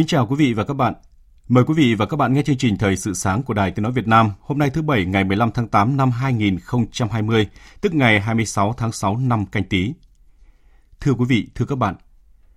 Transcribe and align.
Kính 0.00 0.06
chào 0.06 0.26
quý 0.26 0.36
vị 0.36 0.52
và 0.52 0.64
các 0.64 0.74
bạn. 0.74 0.94
Mời 1.48 1.64
quý 1.64 1.74
vị 1.76 1.94
và 1.94 2.06
các 2.06 2.16
bạn 2.16 2.32
nghe 2.32 2.42
chương 2.42 2.56
trình 2.56 2.78
Thời 2.78 2.96
sự 2.96 3.14
sáng 3.14 3.42
của 3.42 3.54
Đài 3.54 3.70
Tiếng 3.70 3.82
Nói 3.82 3.92
Việt 3.92 4.08
Nam 4.08 4.30
hôm 4.40 4.58
nay 4.58 4.70
thứ 4.70 4.82
Bảy 4.82 5.04
ngày 5.04 5.24
15 5.24 5.50
tháng 5.50 5.68
8 5.68 5.96
năm 5.96 6.10
2020, 6.10 7.46
tức 7.80 7.94
ngày 7.94 8.20
26 8.20 8.74
tháng 8.76 8.92
6 8.92 9.16
năm 9.16 9.46
canh 9.46 9.64
tí. 9.64 9.92
Thưa 11.00 11.12
quý 11.12 11.24
vị, 11.28 11.48
thưa 11.54 11.64
các 11.64 11.78
bạn, 11.78 11.94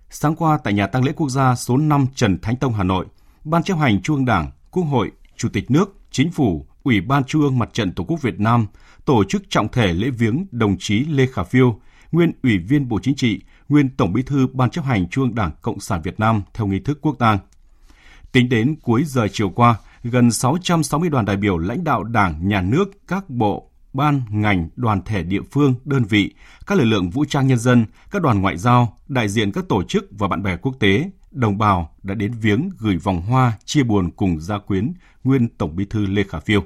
sáng 0.09 0.35
qua 0.35 0.57
tại 0.63 0.73
nhà 0.73 0.87
tang 0.87 1.03
lễ 1.03 1.11
quốc 1.15 1.29
gia 1.29 1.55
số 1.55 1.77
5 1.77 2.07
Trần 2.15 2.39
Thánh 2.41 2.55
Tông 2.55 2.73
Hà 2.73 2.83
Nội, 2.83 3.05
Ban 3.43 3.63
chấp 3.63 3.77
hành 3.77 4.01
Trung 4.01 4.15
ương 4.15 4.25
Đảng, 4.25 4.51
Quốc 4.71 4.83
hội, 4.83 5.11
Chủ 5.37 5.49
tịch 5.53 5.71
nước, 5.71 5.95
Chính 6.11 6.31
phủ, 6.31 6.67
Ủy 6.83 7.01
ban 7.01 7.23
Trung 7.23 7.41
ương 7.41 7.59
Mặt 7.59 7.69
trận 7.73 7.91
Tổ 7.91 8.03
quốc 8.03 8.21
Việt 8.21 8.39
Nam 8.39 8.67
tổ 9.05 9.23
chức 9.23 9.49
trọng 9.49 9.67
thể 9.71 9.93
lễ 9.93 10.09
viếng 10.09 10.45
đồng 10.51 10.75
chí 10.79 10.99
Lê 10.99 11.25
Khả 11.25 11.43
Phiêu, 11.43 11.79
nguyên 12.11 12.31
Ủy 12.43 12.57
viên 12.57 12.89
Bộ 12.89 12.99
Chính 13.03 13.15
trị, 13.15 13.41
nguyên 13.69 13.89
Tổng 13.89 14.13
Bí 14.13 14.21
thư 14.23 14.47
Ban 14.53 14.69
chấp 14.69 14.85
hành 14.85 15.09
Trung 15.09 15.23
ương 15.23 15.35
Đảng 15.35 15.51
Cộng 15.61 15.79
sản 15.79 16.01
Việt 16.01 16.19
Nam 16.19 16.41
theo 16.53 16.67
nghi 16.67 16.79
thức 16.79 16.99
quốc 17.01 17.15
tang. 17.19 17.37
Tính 18.31 18.49
đến 18.49 18.75
cuối 18.81 19.03
giờ 19.05 19.27
chiều 19.31 19.49
qua, 19.49 19.75
gần 20.03 20.31
660 20.31 21.09
đoàn 21.09 21.25
đại 21.25 21.37
biểu 21.37 21.57
lãnh 21.57 21.83
đạo 21.83 22.03
Đảng, 22.03 22.47
Nhà 22.47 22.61
nước, 22.61 23.07
các 23.07 23.29
bộ, 23.29 23.69
ban, 23.93 24.21
ngành, 24.29 24.69
đoàn 24.75 25.01
thể 25.05 25.23
địa 25.23 25.41
phương, 25.51 25.75
đơn 25.85 26.03
vị, 26.03 26.33
các 26.67 26.77
lực 26.77 26.85
lượng 26.85 27.09
vũ 27.09 27.25
trang 27.25 27.47
nhân 27.47 27.57
dân, 27.57 27.85
các 28.11 28.21
đoàn 28.21 28.41
ngoại 28.41 28.57
giao, 28.57 28.97
đại 29.07 29.29
diện 29.29 29.51
các 29.51 29.65
tổ 29.69 29.83
chức 29.83 30.05
và 30.11 30.27
bạn 30.27 30.43
bè 30.43 30.57
quốc 30.57 30.75
tế, 30.79 31.09
đồng 31.31 31.57
bào 31.57 31.95
đã 32.03 32.15
đến 32.15 32.33
viếng 32.41 32.69
gửi 32.77 32.97
vòng 32.97 33.21
hoa 33.21 33.53
chia 33.65 33.83
buồn 33.83 34.11
cùng 34.11 34.39
gia 34.39 34.57
quyến 34.57 34.93
nguyên 35.23 35.47
Tổng 35.57 35.75
Bí 35.75 35.85
thư 35.85 36.05
Lê 36.05 36.23
Khả 36.23 36.39
Phiêu. 36.39 36.63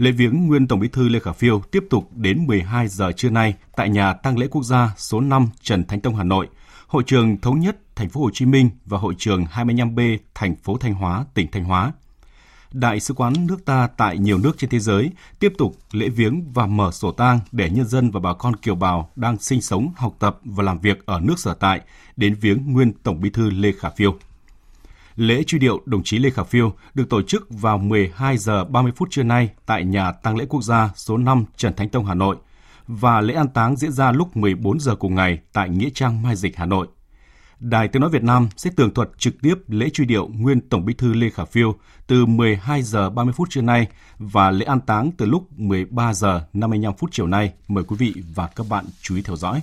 Lễ 0.00 0.10
viếng 0.10 0.46
nguyên 0.46 0.68
Tổng 0.68 0.80
Bí 0.80 0.88
thư 0.88 1.08
Lê 1.08 1.18
Khả 1.18 1.32
Phiêu 1.32 1.60
tiếp 1.70 1.84
tục 1.90 2.10
đến 2.14 2.46
12 2.46 2.88
giờ 2.88 3.12
trưa 3.12 3.30
nay 3.30 3.54
tại 3.76 3.88
nhà 3.88 4.12
tang 4.12 4.38
lễ 4.38 4.46
quốc 4.50 4.62
gia 4.62 4.94
số 4.96 5.20
5 5.20 5.48
Trần 5.62 5.84
Thánh 5.84 6.00
Tông 6.00 6.16
Hà 6.16 6.24
Nội, 6.24 6.48
hội 6.86 7.02
trường 7.06 7.40
thống 7.40 7.60
nhất 7.60 7.76
thành 7.96 8.08
phố 8.08 8.20
Hồ 8.20 8.30
Chí 8.32 8.46
Minh 8.46 8.70
và 8.86 8.98
hội 8.98 9.14
trường 9.18 9.44
25B 9.44 10.18
thành 10.34 10.56
phố 10.56 10.76
Thanh 10.76 10.94
Hóa, 10.94 11.24
tỉnh 11.34 11.50
Thanh 11.52 11.64
Hóa. 11.64 11.92
Đại 12.72 13.00
sứ 13.00 13.14
quán 13.14 13.46
nước 13.46 13.64
ta 13.64 13.88
tại 13.96 14.18
nhiều 14.18 14.38
nước 14.38 14.58
trên 14.58 14.70
thế 14.70 14.78
giới 14.78 15.10
tiếp 15.38 15.52
tục 15.58 15.76
lễ 15.92 16.08
viếng 16.08 16.52
và 16.52 16.66
mở 16.66 16.90
sổ 16.90 17.12
tang 17.12 17.40
để 17.52 17.70
nhân 17.70 17.86
dân 17.86 18.10
và 18.10 18.20
bà 18.20 18.34
con 18.34 18.56
kiều 18.56 18.74
bào 18.74 19.10
đang 19.16 19.38
sinh 19.38 19.62
sống, 19.62 19.92
học 19.96 20.16
tập 20.18 20.38
và 20.44 20.64
làm 20.64 20.78
việc 20.78 21.06
ở 21.06 21.20
nước 21.20 21.38
sở 21.38 21.54
tại 21.54 21.80
đến 22.16 22.34
viếng 22.34 22.72
nguyên 22.72 22.92
Tổng 22.92 23.20
Bí 23.20 23.30
thư 23.30 23.50
Lê 23.50 23.72
Khả 23.72 23.90
Phiêu. 23.90 24.14
Lễ 25.16 25.42
truy 25.42 25.58
điệu 25.58 25.80
đồng 25.86 26.02
chí 26.04 26.18
Lê 26.18 26.30
Khả 26.30 26.42
Phiêu 26.42 26.72
được 26.94 27.08
tổ 27.10 27.22
chức 27.22 27.46
vào 27.50 27.78
12 27.78 28.36
giờ 28.36 28.64
30 28.64 28.92
phút 28.96 29.10
trưa 29.10 29.22
nay 29.22 29.50
tại 29.66 29.84
nhà 29.84 30.12
tang 30.12 30.36
lễ 30.36 30.46
quốc 30.48 30.62
gia 30.62 30.90
số 30.96 31.16
5 31.16 31.44
Trần 31.56 31.74
Thánh 31.74 31.88
Tông 31.88 32.06
Hà 32.06 32.14
Nội 32.14 32.36
và 32.86 33.20
lễ 33.20 33.34
an 33.34 33.48
táng 33.48 33.76
diễn 33.76 33.92
ra 33.92 34.12
lúc 34.12 34.36
14 34.36 34.80
giờ 34.80 34.94
cùng 34.94 35.14
ngày 35.14 35.38
tại 35.52 35.68
Nghĩa 35.68 35.90
Trang 35.94 36.22
Mai 36.22 36.36
Dịch 36.36 36.56
Hà 36.56 36.66
Nội. 36.66 36.86
Đài 37.60 37.88
Tiếng 37.88 38.00
nói 38.00 38.10
Việt 38.10 38.22
Nam 38.22 38.48
sẽ 38.56 38.70
tường 38.76 38.94
thuật 38.94 39.10
trực 39.18 39.34
tiếp 39.42 39.54
lễ 39.68 39.90
truy 39.90 40.04
điệu 40.04 40.28
nguyên 40.28 40.68
Tổng 40.68 40.84
Bí 40.84 40.94
thư 40.94 41.12
Lê 41.12 41.30
Khả 41.30 41.44
Phiêu 41.44 41.74
từ 42.06 42.26
12 42.26 42.82
giờ 42.82 43.10
30 43.10 43.34
phút 43.36 43.50
trưa 43.50 43.62
nay 43.62 43.86
và 44.18 44.50
lễ 44.50 44.64
an 44.64 44.80
táng 44.80 45.10
từ 45.16 45.26
lúc 45.26 45.58
13 45.58 46.14
giờ 46.14 46.46
55 46.52 46.94
phút 46.98 47.10
chiều 47.12 47.26
nay. 47.26 47.52
Mời 47.68 47.84
quý 47.84 47.96
vị 47.98 48.14
và 48.34 48.46
các 48.56 48.66
bạn 48.68 48.84
chú 49.02 49.16
ý 49.16 49.22
theo 49.22 49.36
dõi. 49.36 49.62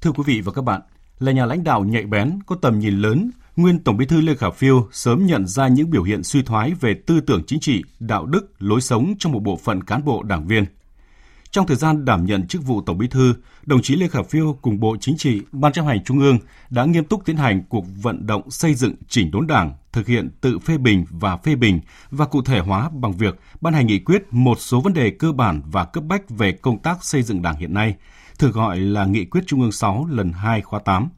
Thưa 0.00 0.12
quý 0.12 0.22
vị 0.26 0.40
và 0.40 0.52
các 0.52 0.62
bạn, 0.64 0.80
là 1.24 1.32
nhà 1.32 1.46
lãnh 1.46 1.64
đạo 1.64 1.84
nhạy 1.84 2.02
bén, 2.02 2.38
có 2.46 2.56
tầm 2.62 2.78
nhìn 2.78 2.98
lớn, 2.98 3.30
nguyên 3.56 3.78
Tổng 3.78 3.96
Bí 3.96 4.06
thư 4.06 4.20
Lê 4.20 4.34
Khả 4.34 4.50
Phiêu 4.50 4.88
sớm 4.92 5.26
nhận 5.26 5.46
ra 5.46 5.68
những 5.68 5.90
biểu 5.90 6.02
hiện 6.02 6.22
suy 6.22 6.42
thoái 6.42 6.72
về 6.80 6.94
tư 7.06 7.20
tưởng 7.20 7.42
chính 7.46 7.60
trị, 7.60 7.82
đạo 8.00 8.26
đức, 8.26 8.52
lối 8.58 8.80
sống 8.80 9.14
trong 9.18 9.32
một 9.32 9.42
bộ 9.42 9.56
phận 9.56 9.82
cán 9.82 10.04
bộ 10.04 10.22
đảng 10.22 10.46
viên. 10.46 10.64
Trong 11.50 11.66
thời 11.66 11.76
gian 11.76 12.04
đảm 12.04 12.24
nhận 12.26 12.46
chức 12.46 12.64
vụ 12.64 12.80
Tổng 12.80 12.98
Bí 12.98 13.08
thư, 13.08 13.34
đồng 13.66 13.82
chí 13.82 13.96
Lê 13.96 14.08
Khả 14.08 14.22
Phiêu 14.22 14.58
cùng 14.62 14.80
Bộ 14.80 14.96
Chính 15.00 15.16
trị, 15.16 15.42
Ban 15.52 15.72
chấp 15.72 15.82
hành 15.82 16.04
Trung 16.04 16.20
ương 16.20 16.38
đã 16.70 16.84
nghiêm 16.84 17.04
túc 17.04 17.24
tiến 17.24 17.36
hành 17.36 17.62
cuộc 17.68 17.84
vận 18.02 18.26
động 18.26 18.50
xây 18.50 18.74
dựng 18.74 18.94
chỉnh 19.08 19.30
đốn 19.30 19.46
đảng, 19.46 19.72
thực 19.92 20.06
hiện 20.06 20.30
tự 20.40 20.58
phê 20.58 20.78
bình 20.78 21.04
và 21.10 21.36
phê 21.36 21.54
bình 21.54 21.80
và 22.10 22.26
cụ 22.26 22.42
thể 22.42 22.58
hóa 22.58 22.90
bằng 22.92 23.12
việc 23.12 23.40
ban 23.60 23.74
hành 23.74 23.86
nghị 23.86 23.98
quyết 23.98 24.22
một 24.30 24.60
số 24.60 24.80
vấn 24.80 24.92
đề 24.92 25.10
cơ 25.10 25.32
bản 25.32 25.62
và 25.66 25.84
cấp 25.84 26.04
bách 26.04 26.30
về 26.30 26.52
công 26.52 26.78
tác 26.78 27.04
xây 27.04 27.22
dựng 27.22 27.42
đảng 27.42 27.56
hiện 27.56 27.74
nay, 27.74 27.94
thường 28.38 28.52
gọi 28.52 28.80
là 28.80 29.04
Nghị 29.04 29.24
quyết 29.24 29.40
Trung 29.46 29.60
ương 29.60 29.72
6 29.72 30.06
lần 30.10 30.32
2 30.32 30.62
khóa 30.62 30.80
8. 30.80 31.08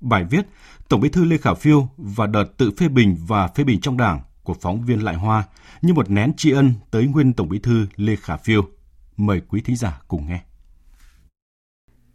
Bài 0.00 0.24
viết 0.30 0.46
Tổng 0.88 1.00
bí 1.00 1.08
thư 1.08 1.24
Lê 1.24 1.36
Khả 1.36 1.54
Phiêu 1.54 1.88
và 1.96 2.26
đợt 2.26 2.44
tự 2.56 2.70
phê 2.70 2.88
bình 2.88 3.16
và 3.26 3.48
phê 3.48 3.64
bình 3.64 3.80
trong 3.80 3.96
đảng 3.96 4.20
của 4.42 4.54
phóng 4.54 4.84
viên 4.84 5.04
Lại 5.04 5.14
Hoa 5.14 5.44
như 5.82 5.94
một 5.94 6.10
nén 6.10 6.32
tri 6.36 6.50
ân 6.50 6.72
tới 6.90 7.06
nguyên 7.06 7.32
Tổng 7.32 7.48
bí 7.48 7.58
thư 7.58 7.86
Lê 7.96 8.16
Khả 8.16 8.36
Phiêu. 8.36 8.68
Mời 9.16 9.40
quý 9.48 9.60
thính 9.60 9.76
giả 9.76 10.00
cùng 10.08 10.26
nghe. 10.28 10.40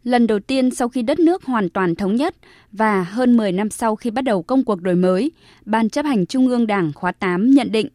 Lần 0.03 0.27
đầu 0.27 0.39
tiên 0.39 0.71
sau 0.71 0.89
khi 0.89 1.01
đất 1.01 1.19
nước 1.19 1.43
hoàn 1.45 1.69
toàn 1.69 1.95
thống 1.95 2.15
nhất 2.15 2.35
và 2.71 3.03
hơn 3.03 3.37
10 3.37 3.51
năm 3.51 3.69
sau 3.69 3.95
khi 3.95 4.11
bắt 4.11 4.21
đầu 4.21 4.43
công 4.43 4.65
cuộc 4.65 4.81
đổi 4.81 4.95
mới, 4.95 5.31
Ban 5.65 5.89
chấp 5.89 6.05
hành 6.05 6.25
Trung 6.25 6.47
ương 6.47 6.67
Đảng 6.67 6.93
khóa 6.93 7.11
8 7.11 7.49
nhận 7.49 7.71
định 7.71 7.87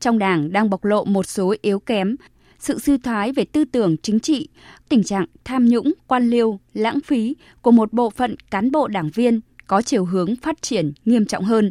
trong 0.00 0.18
Đảng 0.18 0.52
đang 0.52 0.70
bộc 0.70 0.84
lộ 0.84 1.04
một 1.04 1.26
số 1.26 1.54
yếu 1.62 1.78
kém 1.78 2.16
sự 2.58 2.78
suy 2.78 2.98
thoái 2.98 3.32
về 3.32 3.44
tư 3.44 3.64
tưởng 3.64 3.96
chính 4.02 4.20
trị, 4.20 4.48
tình 4.88 5.04
trạng 5.04 5.26
tham 5.44 5.66
nhũng, 5.68 5.92
quan 6.06 6.30
liêu, 6.30 6.60
lãng 6.74 7.00
phí 7.00 7.36
của 7.62 7.70
một 7.70 7.92
bộ 7.92 8.10
phận 8.10 8.36
cán 8.50 8.70
bộ 8.70 8.88
đảng 8.88 9.10
viên 9.14 9.40
có 9.66 9.82
chiều 9.82 10.04
hướng 10.04 10.36
phát 10.36 10.62
triển 10.62 10.92
nghiêm 11.04 11.26
trọng 11.26 11.44
hơn. 11.44 11.70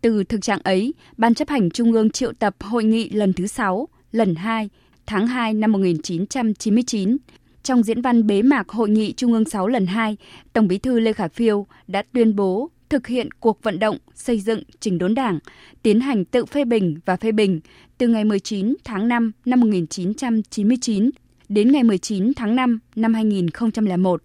Từ 0.00 0.24
thực 0.24 0.42
trạng 0.42 0.60
ấy, 0.64 0.94
Ban 1.16 1.34
chấp 1.34 1.48
hành 1.48 1.70
Trung 1.70 1.92
ương 1.92 2.10
triệu 2.10 2.32
tập 2.32 2.56
hội 2.60 2.84
nghị 2.84 3.08
lần 3.08 3.32
thứ 3.32 3.46
6, 3.46 3.88
lần 4.12 4.34
2, 4.34 4.68
tháng 5.06 5.26
2 5.26 5.54
năm 5.54 5.72
1999. 5.72 7.16
Trong 7.62 7.82
diễn 7.82 8.02
văn 8.02 8.26
bế 8.26 8.42
mạc 8.42 8.68
Hội 8.68 8.88
nghị 8.88 9.12
Trung 9.12 9.32
ương 9.32 9.44
6 9.44 9.68
lần 9.68 9.86
2, 9.86 10.16
Tổng 10.52 10.68
bí 10.68 10.78
thư 10.78 11.00
Lê 11.00 11.12
Khả 11.12 11.28
Phiêu 11.28 11.66
đã 11.86 12.02
tuyên 12.12 12.36
bố 12.36 12.70
thực 12.88 13.06
hiện 13.06 13.28
cuộc 13.40 13.62
vận 13.62 13.78
động 13.78 13.98
xây 14.14 14.40
dựng 14.40 14.62
trình 14.80 14.98
đốn 14.98 15.14
đảng, 15.14 15.38
tiến 15.82 16.00
hành 16.00 16.24
tự 16.24 16.44
phê 16.44 16.64
bình 16.64 16.98
và 17.04 17.16
phê 17.16 17.32
bình 17.32 17.60
từ 17.98 18.08
ngày 18.08 18.24
19 18.24 18.74
tháng 18.84 19.08
5 19.08 19.32
năm 19.44 19.60
1999 19.60 21.10
đến 21.48 21.72
ngày 21.72 21.84
19 21.84 22.34
tháng 22.36 22.56
5 22.56 22.78
năm 22.96 23.14
2001 23.14 24.22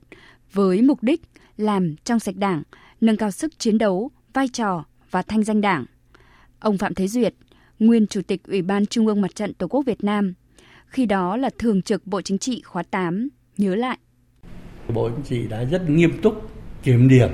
với 0.54 0.82
mục 0.82 1.04
đích 1.04 1.22
làm 1.58 1.96
trong 2.04 2.20
sạch 2.20 2.36
đảng, 2.36 2.64
nâng 3.02 3.18
cao 3.18 3.32
sức 3.32 3.60
chiến 3.60 3.78
đấu, 3.78 4.12
vai 4.34 4.48
trò 4.48 4.86
và 5.12 5.22
thanh 5.22 5.44
danh 5.44 5.62
đảng. 5.62 5.86
Ông 6.60 6.78
Phạm 6.78 6.94
Thế 6.94 7.08
Duyệt, 7.08 7.34
nguyên 7.80 8.08
Chủ 8.08 8.22
tịch 8.22 8.44
Ủy 8.48 8.62
ban 8.62 8.86
Trung 8.86 9.08
ương 9.08 9.22
Mặt 9.22 9.36
trận 9.36 9.54
Tổ 9.54 9.68
quốc 9.68 9.82
Việt 9.86 10.04
Nam, 10.04 10.34
khi 10.86 11.06
đó 11.06 11.38
là 11.38 11.50
Thường 11.58 11.82
trực 11.82 12.08
Bộ 12.08 12.22
Chính 12.22 12.38
trị 12.38 12.62
khóa 12.62 12.84
8, 12.84 13.30
nhớ 13.58 13.76
lại. 13.76 13.98
Bộ 14.94 15.10
Chính 15.10 15.24
trị 15.24 15.48
đã 15.50 15.64
rất 15.64 15.90
nghiêm 15.90 16.22
túc 16.22 16.52
kiểm 16.84 17.10
điểm 17.10 17.30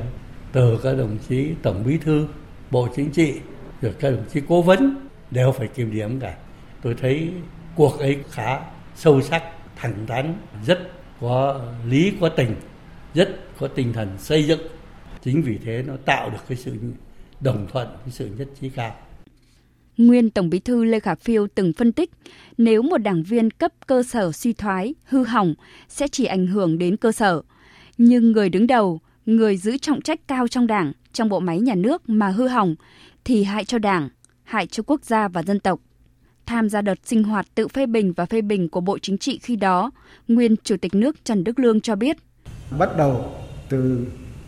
từ 0.55 0.79
các 0.83 0.93
đồng 0.93 1.17
chí 1.29 1.47
Tổng 1.61 1.83
Bí 1.85 1.97
thư, 1.97 2.27
Bộ 2.71 2.87
Chính 2.95 3.09
trị, 3.11 3.33
rồi 3.81 3.93
các 3.99 4.11
đồng 4.11 4.25
chí 4.33 4.41
cố 4.47 4.61
vấn 4.61 5.07
đều 5.31 5.51
phải 5.51 5.67
kiểm 5.67 5.91
điểm 5.91 6.19
cả. 6.19 6.37
Tôi 6.81 6.95
thấy 7.01 7.29
cuộc 7.75 7.99
ấy 7.99 8.17
khá 8.29 8.59
sâu 8.95 9.21
sắc, 9.21 9.43
thẳng 9.75 10.05
thắn, 10.07 10.33
rất 10.65 10.91
có 11.21 11.61
lý 11.87 12.13
có 12.21 12.29
tình, 12.29 12.55
rất 13.13 13.39
có 13.59 13.67
tinh 13.67 13.93
thần 13.93 14.09
xây 14.17 14.43
dựng. 14.43 14.59
Chính 15.23 15.41
vì 15.41 15.57
thế 15.65 15.83
nó 15.87 15.93
tạo 16.05 16.29
được 16.29 16.37
cái 16.47 16.57
sự 16.57 16.73
đồng 17.41 17.67
thuận, 17.71 17.87
cái 17.87 18.11
sự 18.11 18.29
nhất 18.37 18.47
trí 18.61 18.69
cao. 18.69 18.95
Nguyên 19.97 20.29
Tổng 20.29 20.49
Bí 20.49 20.59
thư 20.59 20.83
Lê 20.83 20.99
Khả 20.99 21.15
Phiêu 21.15 21.47
từng 21.55 21.73
phân 21.73 21.91
tích, 21.91 22.11
nếu 22.57 22.81
một 22.81 22.97
đảng 22.97 23.23
viên 23.23 23.51
cấp 23.51 23.71
cơ 23.87 24.03
sở 24.03 24.31
suy 24.31 24.53
thoái, 24.53 24.93
hư 25.05 25.23
hỏng 25.23 25.53
sẽ 25.87 26.07
chỉ 26.07 26.25
ảnh 26.25 26.47
hưởng 26.47 26.77
đến 26.77 26.97
cơ 26.97 27.11
sở, 27.11 27.41
nhưng 27.97 28.31
người 28.31 28.49
đứng 28.49 28.67
đầu, 28.67 28.99
người 29.25 29.57
giữ 29.57 29.77
trọng 29.77 30.01
trách 30.01 30.19
cao 30.27 30.47
trong 30.47 30.67
đảng, 30.67 30.91
trong 31.13 31.29
bộ 31.29 31.39
máy 31.39 31.59
nhà 31.59 31.75
nước 31.75 32.09
mà 32.09 32.29
hư 32.29 32.47
hỏng 32.47 32.75
thì 33.23 33.43
hại 33.43 33.65
cho 33.65 33.79
đảng, 33.79 34.09
hại 34.43 34.67
cho 34.67 34.83
quốc 34.87 35.03
gia 35.03 35.27
và 35.27 35.43
dân 35.43 35.59
tộc. 35.59 35.79
Tham 36.45 36.69
gia 36.69 36.81
đợt 36.81 36.99
sinh 37.03 37.23
hoạt 37.23 37.45
tự 37.55 37.67
phê 37.67 37.85
bình 37.85 38.13
và 38.13 38.25
phê 38.25 38.41
bình 38.41 38.69
của 38.69 38.81
Bộ 38.81 38.97
Chính 39.01 39.17
trị 39.17 39.39
khi 39.43 39.55
đó, 39.55 39.91
nguyên 40.27 40.55
Chủ 40.63 40.75
tịch 40.81 40.95
nước 40.95 41.15
Trần 41.23 41.43
Đức 41.43 41.59
Lương 41.59 41.81
cho 41.81 41.95
biết. 41.95 42.17
Bắt 42.79 42.89
đầu 42.97 43.31
từ 43.69 44.07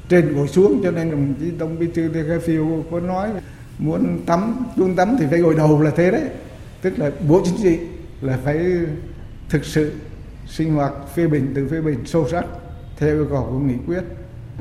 trên 0.09 0.33
ngồi 0.33 0.47
xuống 0.47 0.81
cho 0.83 0.91
nên 0.91 1.11
đồng 1.11 1.33
chí 1.39 1.45
Tổng 1.59 1.79
Bí 1.79 1.87
thư 1.93 2.09
Lê 2.13 2.23
Khả 2.27 2.45
Phiêu 2.45 2.85
có 2.91 2.99
nói 2.99 3.29
muốn 3.79 4.19
tắm, 4.25 4.55
xuống 4.77 4.95
tắm 4.95 5.15
thì 5.19 5.25
phải 5.29 5.39
gội 5.39 5.55
đầu 5.55 5.81
là 5.81 5.91
thế 5.95 6.11
đấy. 6.11 6.29
Tức 6.81 6.99
là 6.99 7.11
Bộ 7.29 7.41
Chính 7.45 7.57
trị 7.63 7.77
là 8.21 8.39
phải 8.43 8.65
thực 9.49 9.65
sự 9.65 9.91
sinh 10.47 10.73
hoạt 10.73 10.93
phê 11.15 11.27
bình 11.27 11.51
từ 11.55 11.67
phê 11.67 11.81
bình 11.81 11.99
sâu 12.05 12.27
sắc 12.29 12.45
theo 12.97 13.15
yêu 13.15 13.27
cầu 13.29 13.47
của 13.51 13.59
nghị 13.59 13.75
quyết 13.87 14.01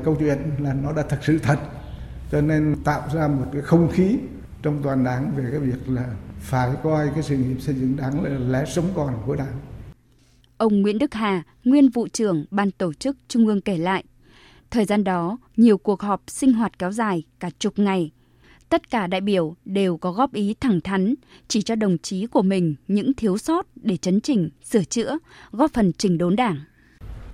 câu 0.03 0.15
chuyện 0.19 0.37
là 0.59 0.73
nó 0.73 0.93
đã 0.93 1.03
thật 1.09 1.19
sự 1.21 1.39
thật 1.39 1.59
cho 2.31 2.41
nên 2.41 2.75
tạo 2.83 3.01
ra 3.13 3.27
một 3.27 3.45
cái 3.53 3.61
không 3.61 3.91
khí 3.91 4.17
trong 4.61 4.83
toàn 4.83 5.03
đảng 5.03 5.31
về 5.35 5.43
cái 5.51 5.59
việc 5.59 5.89
là 5.89 6.05
phải 6.39 6.71
coi 6.83 7.09
cái 7.13 7.23
sự 7.23 7.37
nghiệp 7.37 7.57
xây 7.59 7.75
dựng 7.75 7.95
đảng 7.95 8.23
là 8.23 8.59
lẽ 8.59 8.65
sống 8.65 8.89
còn 8.95 9.13
của 9.25 9.35
đảng. 9.35 9.59
Ông 10.57 10.81
Nguyễn 10.81 10.99
Đức 10.99 11.13
Hà, 11.13 11.43
nguyên 11.63 11.89
vụ 11.89 12.07
trưởng 12.07 12.45
ban 12.51 12.71
tổ 12.71 12.93
chức 12.93 13.17
Trung 13.27 13.47
ương 13.47 13.61
kể 13.61 13.77
lại, 13.77 14.03
thời 14.71 14.85
gian 14.85 15.03
đó 15.03 15.37
nhiều 15.57 15.77
cuộc 15.77 16.01
họp 16.01 16.21
sinh 16.27 16.53
hoạt 16.53 16.79
kéo 16.79 16.91
dài 16.91 17.23
cả 17.39 17.49
chục 17.59 17.79
ngày. 17.79 18.11
Tất 18.69 18.89
cả 18.89 19.07
đại 19.07 19.21
biểu 19.21 19.55
đều 19.65 19.97
có 19.97 20.11
góp 20.11 20.33
ý 20.33 20.55
thẳng 20.59 20.81
thắn, 20.81 21.13
chỉ 21.47 21.61
cho 21.61 21.75
đồng 21.75 21.97
chí 21.97 22.25
của 22.25 22.41
mình 22.41 22.75
những 22.87 23.13
thiếu 23.13 23.37
sót 23.37 23.67
để 23.75 23.97
chấn 23.97 24.21
chỉnh, 24.21 24.49
sửa 24.63 24.83
chữa, 24.83 25.17
góp 25.51 25.73
phần 25.73 25.91
chỉnh 25.97 26.17
đốn 26.17 26.35
đảng. 26.35 26.57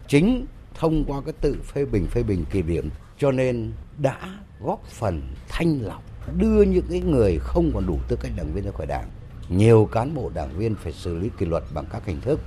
Chính 0.07 0.45
thông 0.73 1.05
qua 1.07 1.21
cái 1.25 1.33
tự 1.41 1.55
phê 1.63 1.85
bình 1.85 2.07
phê 2.07 2.23
bình 2.23 2.45
kỳ 2.51 2.61
điểm 2.61 2.89
cho 3.17 3.31
nên 3.31 3.71
đã 3.97 4.39
góp 4.59 4.85
phần 4.85 5.21
thanh 5.49 5.81
lọc, 5.81 6.03
đưa 6.37 6.61
những 6.61 6.85
cái 6.89 6.99
người 6.99 7.37
không 7.39 7.71
còn 7.73 7.87
đủ 7.87 7.99
tư 8.07 8.15
cách 8.21 8.31
đảng 8.35 8.53
viên 8.53 8.65
ra 8.65 8.71
khỏi 8.71 8.85
đảng. 8.85 9.09
Nhiều 9.49 9.89
cán 9.91 10.15
bộ 10.15 10.31
đảng 10.33 10.57
viên 10.57 10.75
phải 10.75 10.91
xử 10.91 11.17
lý 11.17 11.29
kỷ 11.37 11.45
luật 11.45 11.63
bằng 11.73 11.85
các 11.91 12.05
hình 12.05 12.21
thức. 12.21 12.39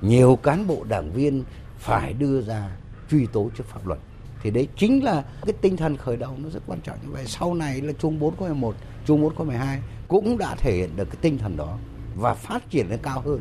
Nhiều 0.00 0.38
cán 0.42 0.66
bộ 0.66 0.84
đảng 0.88 1.12
viên 1.12 1.44
phải 1.78 2.12
đưa 2.12 2.42
ra 2.42 2.76
truy 3.10 3.26
tố 3.26 3.50
trước 3.56 3.64
pháp 3.66 3.86
luật. 3.86 3.98
Thì 4.42 4.50
đấy 4.50 4.68
chính 4.76 5.04
là 5.04 5.24
cái 5.46 5.52
tinh 5.60 5.76
thần 5.76 5.96
khởi 5.96 6.16
đầu 6.16 6.36
nó 6.38 6.48
rất 6.48 6.60
quan 6.66 6.80
trọng. 6.80 6.98
Như 7.02 7.12
vậy 7.12 7.24
sau 7.26 7.54
này 7.54 7.80
là 7.80 7.92
trung 7.92 8.18
4 8.18 8.36
có 8.36 8.46
11 8.46 8.74
trung 9.06 9.22
4 9.22 9.34
có 9.34 9.44
12 9.44 9.80
cũng 10.08 10.38
đã 10.38 10.54
thể 10.54 10.76
hiện 10.76 10.96
được 10.96 11.04
cái 11.04 11.16
tinh 11.20 11.38
thần 11.38 11.56
đó 11.56 11.78
và 12.16 12.34
phát 12.34 12.70
triển 12.70 12.90
lên 12.90 12.98
cao 13.02 13.20
hơn 13.20 13.40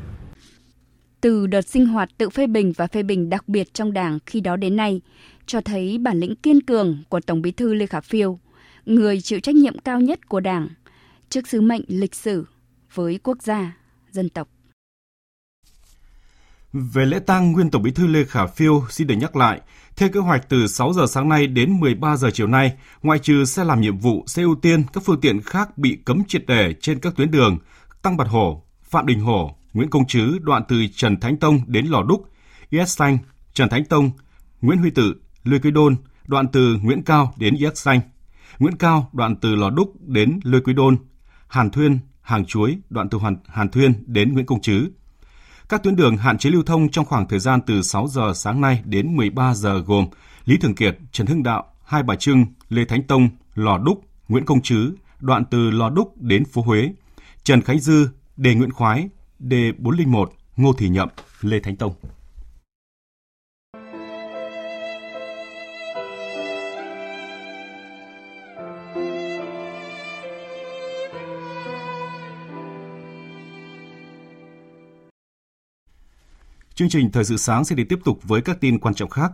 từ 1.22 1.48
đợt 1.48 1.68
sinh 1.68 1.86
hoạt 1.86 2.10
tự 2.18 2.30
phê 2.30 2.48
bình 2.48 2.74
và 2.76 2.88
phê 2.88 3.04
bình 3.04 3.30
đặc 3.30 3.48
biệt 3.48 3.74
trong 3.74 3.94
Đảng 3.94 4.20
khi 4.26 4.42
đó 4.42 4.56
đến 4.56 4.76
nay, 4.76 5.02
cho 5.46 5.62
thấy 5.62 5.98
bản 5.98 6.20
lĩnh 6.20 6.36
kiên 6.36 6.62
cường 6.62 7.04
của 7.10 7.20
Tổng 7.20 7.42
Bí 7.42 7.52
thư 7.52 7.74
Lê 7.74 7.86
Khả 7.86 8.02
Phiêu, 8.02 8.40
người 8.86 9.22
chịu 9.22 9.40
trách 9.40 9.56
nhiệm 9.56 9.80
cao 9.80 10.02
nhất 10.02 10.30
của 10.30 10.40
Đảng 10.40 10.70
trước 11.30 11.48
sứ 11.48 11.62
mệnh 11.62 11.82
lịch 11.88 12.16
sử 12.16 12.46
với 12.94 13.20
quốc 13.24 13.44
gia, 13.44 13.78
dân 14.12 14.30
tộc. 14.30 14.48
Về 16.74 17.06
lễ 17.06 17.20
tang 17.20 17.52
nguyên 17.52 17.72
Tổng 17.72 17.84
Bí 17.84 17.92
thư 17.92 18.08
Lê 18.08 18.24
Khả 18.24 18.46
Phiêu 18.46 18.84
xin 18.90 19.08
được 19.08 19.16
nhắc 19.16 19.36
lại, 19.36 19.62
theo 19.96 20.10
kế 20.10 20.20
hoạch 20.20 20.50
từ 20.50 20.68
6 20.68 20.94
giờ 20.94 21.06
sáng 21.08 21.30
nay 21.30 21.48
đến 21.48 21.80
13 21.80 22.16
giờ 22.16 22.30
chiều 22.34 22.48
nay, 22.48 22.74
ngoại 23.04 23.20
trừ 23.20 23.46
xe 23.46 23.64
làm 23.64 23.82
nhiệm 23.82 23.98
vụ, 23.98 24.24
xe 24.28 24.42
ưu 24.42 24.56
tiên, 24.56 24.84
các 24.94 25.04
phương 25.06 25.22
tiện 25.22 25.42
khác 25.42 25.78
bị 25.78 25.98
cấm 26.06 26.24
triệt 26.28 26.44
để 26.48 26.74
trên 26.82 27.00
các 27.00 27.14
tuyến 27.16 27.32
đường 27.32 27.58
Tăng 28.02 28.18
Bạc 28.18 28.28
Hổ, 28.28 28.64
Phạm 28.84 29.06
Đình 29.06 29.20
Hổ, 29.20 29.59
Nguyễn 29.74 29.90
Công 29.90 30.08
Trứ 30.08 30.40
đoạn 30.42 30.64
từ 30.68 30.88
Trần 30.96 31.20
Thánh 31.20 31.38
Tông 31.38 31.60
đến 31.68 31.86
Lò 31.86 32.04
Đúc, 32.04 32.30
Yết 32.70 32.90
Xanh, 32.90 33.18
Trần 33.54 33.70
Thánh 33.70 33.86
Tông, 33.86 34.12
Nguyễn 34.62 34.78
Huy 34.78 34.90
Tự, 34.90 35.16
Lê 35.44 35.60
Quý 35.60 35.72
Đôn 35.72 35.96
đoạn 36.28 36.48
từ 36.48 36.78
Nguyễn 36.82 37.04
Cao 37.04 37.34
đến 37.38 37.56
Yết 37.56 37.78
Xanh, 37.78 38.00
Nguyễn 38.60 38.76
Cao 38.76 39.10
đoạn 39.14 39.36
từ 39.36 39.56
Lò 39.56 39.70
Đúc 39.70 39.94
đến 40.02 40.40
Lê 40.44 40.60
Quý 40.60 40.74
Đôn, 40.74 40.98
Hàn 41.48 41.70
Thuyên, 41.70 42.00
Hàng 42.22 42.46
Chuối 42.46 42.78
đoạn 42.90 43.10
từ 43.10 43.20
Hàn, 43.20 43.38
Hàn 43.48 43.70
Thuyên 43.70 43.94
đến 44.08 44.34
Nguyễn 44.34 44.46
Công 44.46 44.62
Trứ. 44.62 44.90
Các 45.70 45.84
tuyến 45.84 45.96
đường 45.96 46.18
hạn 46.18 46.38
chế 46.38 46.50
lưu 46.50 46.64
thông 46.64 46.90
trong 46.90 47.06
khoảng 47.06 47.28
thời 47.28 47.40
gian 47.40 47.62
từ 47.62 47.82
6 47.82 48.08
giờ 48.08 48.32
sáng 48.36 48.62
nay 48.62 48.82
đến 48.86 49.16
13 49.16 49.54
giờ 49.54 49.84
gồm 49.86 50.08
Lý 50.46 50.58
Thường 50.58 50.76
Kiệt, 50.76 50.98
Trần 51.12 51.28
Hưng 51.28 51.44
Đạo, 51.44 51.64
Hai 51.86 52.04
Bà 52.04 52.16
Trưng, 52.16 52.46
Lê 52.70 52.86
Thánh 52.86 53.04
Tông, 53.04 53.30
Lò 53.56 53.78
Đúc, 53.78 54.02
Nguyễn 54.28 54.46
Công 54.46 54.62
Trứ, 54.62 54.94
đoạn 55.20 55.46
từ 55.46 55.72
Lò 55.72 55.90
Đúc 55.90 56.22
đến 56.22 56.46
phố 56.46 56.62
Huế, 56.62 56.90
Trần 57.44 57.62
Khánh 57.62 57.80
Dư, 57.80 58.08
Đề 58.38 58.56
Nguyễn 58.56 58.72
Khoái, 58.72 59.10
D401 59.40 60.26
Ngô 60.58 60.74
Thị 60.74 60.90
Nhậm, 60.90 61.10
Lê 61.42 61.60
Thánh 61.60 61.76
Tông. 61.76 61.94
Chương 76.76 76.90
trình 76.90 77.12
Thời 77.12 77.24
sự 77.24 77.38
sáng 77.38 77.66
sẽ 77.66 77.76
đi 77.76 77.84
tiếp 77.84 78.00
tục 78.06 78.20
với 78.24 78.42
các 78.42 78.62
tin 78.62 78.80
quan 78.80 78.94
trọng 78.94 79.10
khác. 79.10 79.32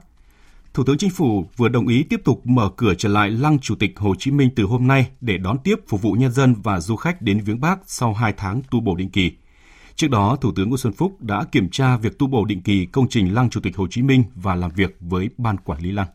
Thủ 0.73 0.83
tướng 0.83 0.97
Chính 0.97 1.09
phủ 1.09 1.45
vừa 1.57 1.69
đồng 1.69 1.87
ý 1.87 2.03
tiếp 2.03 2.21
tục 2.25 2.41
mở 2.43 2.69
cửa 2.77 2.93
trở 2.97 3.09
lại 3.09 3.29
Lăng 3.31 3.59
Chủ 3.59 3.75
tịch 3.75 3.99
Hồ 3.99 4.15
Chí 4.19 4.31
Minh 4.31 4.49
từ 4.55 4.63
hôm 4.63 4.87
nay 4.87 5.07
để 5.21 5.37
đón 5.37 5.57
tiếp 5.63 5.75
phục 5.87 6.01
vụ 6.01 6.11
nhân 6.11 6.31
dân 6.31 6.55
và 6.63 6.79
du 6.79 6.95
khách 6.95 7.21
đến 7.21 7.39
viếng 7.39 7.61
bác 7.61 7.79
sau 7.85 8.13
2 8.13 8.33
tháng 8.37 8.61
tu 8.71 8.79
bổ 8.79 8.95
định 8.95 9.09
kỳ. 9.09 9.31
Trước 9.95 10.07
đó, 10.07 10.37
Thủ 10.41 10.51
tướng 10.55 10.69
Nguyễn 10.69 10.77
Xuân 10.77 10.93
Phúc 10.93 11.17
đã 11.21 11.45
kiểm 11.51 11.69
tra 11.69 11.97
việc 11.97 12.19
tu 12.19 12.27
bổ 12.27 12.45
định 12.45 12.61
kỳ 12.61 12.85
công 12.85 13.09
trình 13.09 13.33
Lăng 13.33 13.49
Chủ 13.49 13.59
tịch 13.63 13.77
Hồ 13.77 13.87
Chí 13.89 14.01
Minh 14.01 14.23
và 14.35 14.55
làm 14.55 14.71
việc 14.75 14.97
với 14.99 15.29
Ban 15.37 15.57
Quản 15.57 15.81
lý 15.81 15.91
Lăng. 15.91 16.07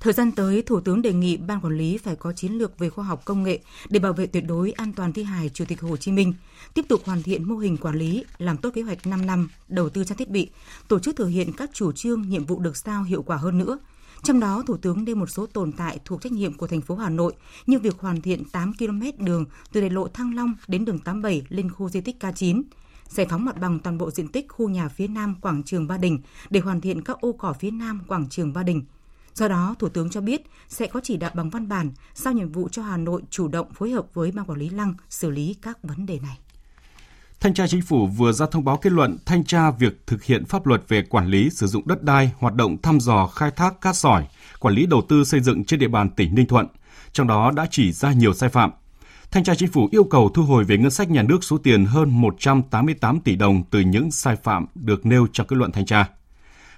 Thời 0.00 0.12
gian 0.12 0.32
tới, 0.32 0.62
Thủ 0.62 0.80
tướng 0.80 1.02
đề 1.02 1.12
nghị 1.12 1.36
Ban 1.36 1.60
Quản 1.60 1.78
lý 1.78 1.98
phải 1.98 2.16
có 2.16 2.32
chiến 2.32 2.52
lược 2.52 2.78
về 2.78 2.90
khoa 2.90 3.04
học 3.04 3.22
công 3.24 3.42
nghệ 3.42 3.58
để 3.88 4.00
bảo 4.00 4.12
vệ 4.12 4.26
tuyệt 4.26 4.44
đối 4.46 4.72
an 4.72 4.92
toàn 4.92 5.12
thi 5.12 5.22
hài 5.22 5.48
Chủ 5.48 5.64
tịch 5.68 5.80
Hồ 5.80 5.96
Chí 5.96 6.12
Minh, 6.12 6.34
tiếp 6.74 6.84
tục 6.88 7.02
hoàn 7.04 7.22
thiện 7.22 7.44
mô 7.44 7.56
hình 7.56 7.76
quản 7.76 7.94
lý, 7.94 8.24
làm 8.38 8.56
tốt 8.56 8.70
kế 8.74 8.82
hoạch 8.82 9.06
5 9.06 9.26
năm, 9.26 9.48
đầu 9.68 9.88
tư 9.88 10.04
trang 10.04 10.18
thiết 10.18 10.30
bị, 10.30 10.50
tổ 10.88 10.98
chức 10.98 11.16
thực 11.16 11.26
hiện 11.26 11.52
các 11.56 11.70
chủ 11.72 11.92
trương, 11.92 12.28
nhiệm 12.28 12.44
vụ 12.44 12.58
được 12.58 12.76
giao 12.76 13.02
hiệu 13.02 13.22
quả 13.22 13.36
hơn 13.36 13.58
nữa. 13.58 13.78
Trong 14.22 14.40
đó, 14.40 14.62
Thủ 14.66 14.76
tướng 14.76 15.04
nêu 15.04 15.16
một 15.16 15.30
số 15.30 15.46
tồn 15.46 15.72
tại 15.72 15.98
thuộc 16.04 16.22
trách 16.22 16.32
nhiệm 16.32 16.54
của 16.54 16.66
thành 16.66 16.80
phố 16.80 16.96
Hà 16.96 17.10
Nội 17.10 17.32
như 17.66 17.78
việc 17.78 17.98
hoàn 17.98 18.20
thiện 18.20 18.44
8 18.44 18.72
km 18.78 19.24
đường 19.24 19.44
từ 19.72 19.80
đại 19.80 19.90
lộ 19.90 20.08
Thăng 20.08 20.34
Long 20.34 20.54
đến 20.68 20.84
đường 20.84 20.98
87 20.98 21.42
lên 21.48 21.70
khu 21.70 21.88
di 21.88 22.00
tích 22.00 22.16
K9, 22.20 22.62
giải 23.08 23.26
phóng 23.30 23.44
mặt 23.44 23.60
bằng 23.60 23.78
toàn 23.78 23.98
bộ 23.98 24.10
diện 24.10 24.28
tích 24.28 24.46
khu 24.48 24.68
nhà 24.68 24.88
phía 24.88 25.08
nam 25.08 25.34
quảng 25.40 25.62
trường 25.62 25.86
Ba 25.86 25.96
Đình 25.96 26.20
để 26.50 26.60
hoàn 26.60 26.80
thiện 26.80 27.02
các 27.02 27.20
ô 27.20 27.32
cỏ 27.32 27.52
phía 27.52 27.70
nam 27.70 28.00
quảng 28.08 28.28
trường 28.28 28.52
Ba 28.52 28.62
Đình– 28.62 28.82
Do 29.38 29.48
đó, 29.48 29.74
Thủ 29.78 29.88
tướng 29.88 30.10
cho 30.10 30.20
biết 30.20 30.42
sẽ 30.68 30.86
có 30.86 31.00
chỉ 31.02 31.16
đạo 31.16 31.30
bằng 31.34 31.50
văn 31.50 31.68
bản 31.68 31.90
giao 32.14 32.34
nhiệm 32.34 32.52
vụ 32.52 32.68
cho 32.68 32.82
Hà 32.82 32.96
Nội 32.96 33.22
chủ 33.30 33.48
động 33.48 33.72
phối 33.72 33.90
hợp 33.90 34.14
với 34.14 34.32
Ban 34.32 34.46
Quản 34.46 34.58
lý 34.58 34.68
Lăng 34.68 34.94
xử 35.10 35.30
lý 35.30 35.56
các 35.62 35.78
vấn 35.82 36.06
đề 36.06 36.18
này. 36.22 36.38
Thanh 37.40 37.54
tra 37.54 37.66
Chính 37.66 37.82
phủ 37.82 38.06
vừa 38.06 38.32
ra 38.32 38.46
thông 38.50 38.64
báo 38.64 38.76
kết 38.76 38.92
luận 38.92 39.16
thanh 39.26 39.44
tra 39.44 39.70
việc 39.70 40.06
thực 40.06 40.24
hiện 40.24 40.44
pháp 40.44 40.66
luật 40.66 40.82
về 40.88 41.02
quản 41.02 41.26
lý 41.26 41.50
sử 41.50 41.66
dụng 41.66 41.88
đất 41.88 42.02
đai, 42.02 42.30
hoạt 42.38 42.54
động 42.54 42.82
thăm 42.82 43.00
dò 43.00 43.26
khai 43.26 43.50
thác 43.50 43.80
cát 43.80 43.96
sỏi, 43.96 44.26
quản 44.60 44.74
lý 44.74 44.86
đầu 44.86 45.02
tư 45.08 45.24
xây 45.24 45.40
dựng 45.40 45.64
trên 45.64 45.80
địa 45.80 45.88
bàn 45.88 46.10
tỉnh 46.10 46.34
Ninh 46.34 46.46
Thuận. 46.46 46.66
Trong 47.12 47.26
đó 47.26 47.50
đã 47.50 47.66
chỉ 47.70 47.92
ra 47.92 48.12
nhiều 48.12 48.34
sai 48.34 48.48
phạm. 48.48 48.70
Thanh 49.30 49.44
tra 49.44 49.54
Chính 49.54 49.68
phủ 49.68 49.88
yêu 49.92 50.04
cầu 50.04 50.30
thu 50.34 50.42
hồi 50.42 50.64
về 50.64 50.78
ngân 50.78 50.90
sách 50.90 51.10
nhà 51.10 51.22
nước 51.22 51.44
số 51.44 51.58
tiền 51.58 51.84
hơn 51.84 52.20
188 52.20 53.20
tỷ 53.20 53.36
đồng 53.36 53.64
từ 53.70 53.80
những 53.80 54.10
sai 54.10 54.36
phạm 54.36 54.66
được 54.74 55.06
nêu 55.06 55.26
trong 55.32 55.46
kết 55.46 55.56
luận 55.56 55.72
thanh 55.72 55.86
tra. 55.86 56.08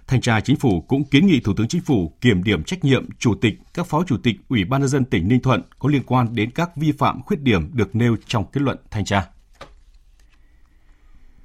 Thanh 0.06 0.20
tra 0.20 0.40
Chính 0.40 0.56
phủ 0.56 0.80
cũng 0.80 1.04
kiến 1.04 1.26
nghị 1.26 1.40
Thủ 1.40 1.54
tướng 1.56 1.68
Chính 1.68 1.82
phủ 1.82 2.12
kiểm 2.20 2.44
điểm 2.44 2.64
trách 2.64 2.84
nhiệm 2.84 3.06
chủ 3.18 3.34
tịch, 3.34 3.54
các 3.74 3.86
phó 3.86 4.04
chủ 4.06 4.16
tịch 4.16 4.36
Ủy 4.48 4.64
ban 4.64 4.80
nhân 4.80 4.88
dân 4.88 5.04
tỉnh 5.04 5.28
Ninh 5.28 5.42
Thuận 5.42 5.62
có 5.78 5.88
liên 5.88 6.02
quan 6.06 6.34
đến 6.34 6.50
các 6.50 6.76
vi 6.76 6.92
phạm 6.92 7.22
khuyết 7.22 7.40
điểm 7.40 7.70
được 7.72 7.96
nêu 7.96 8.16
trong 8.26 8.44
kết 8.52 8.60
luận 8.62 8.78
thanh 8.90 9.04
tra. 9.04 9.26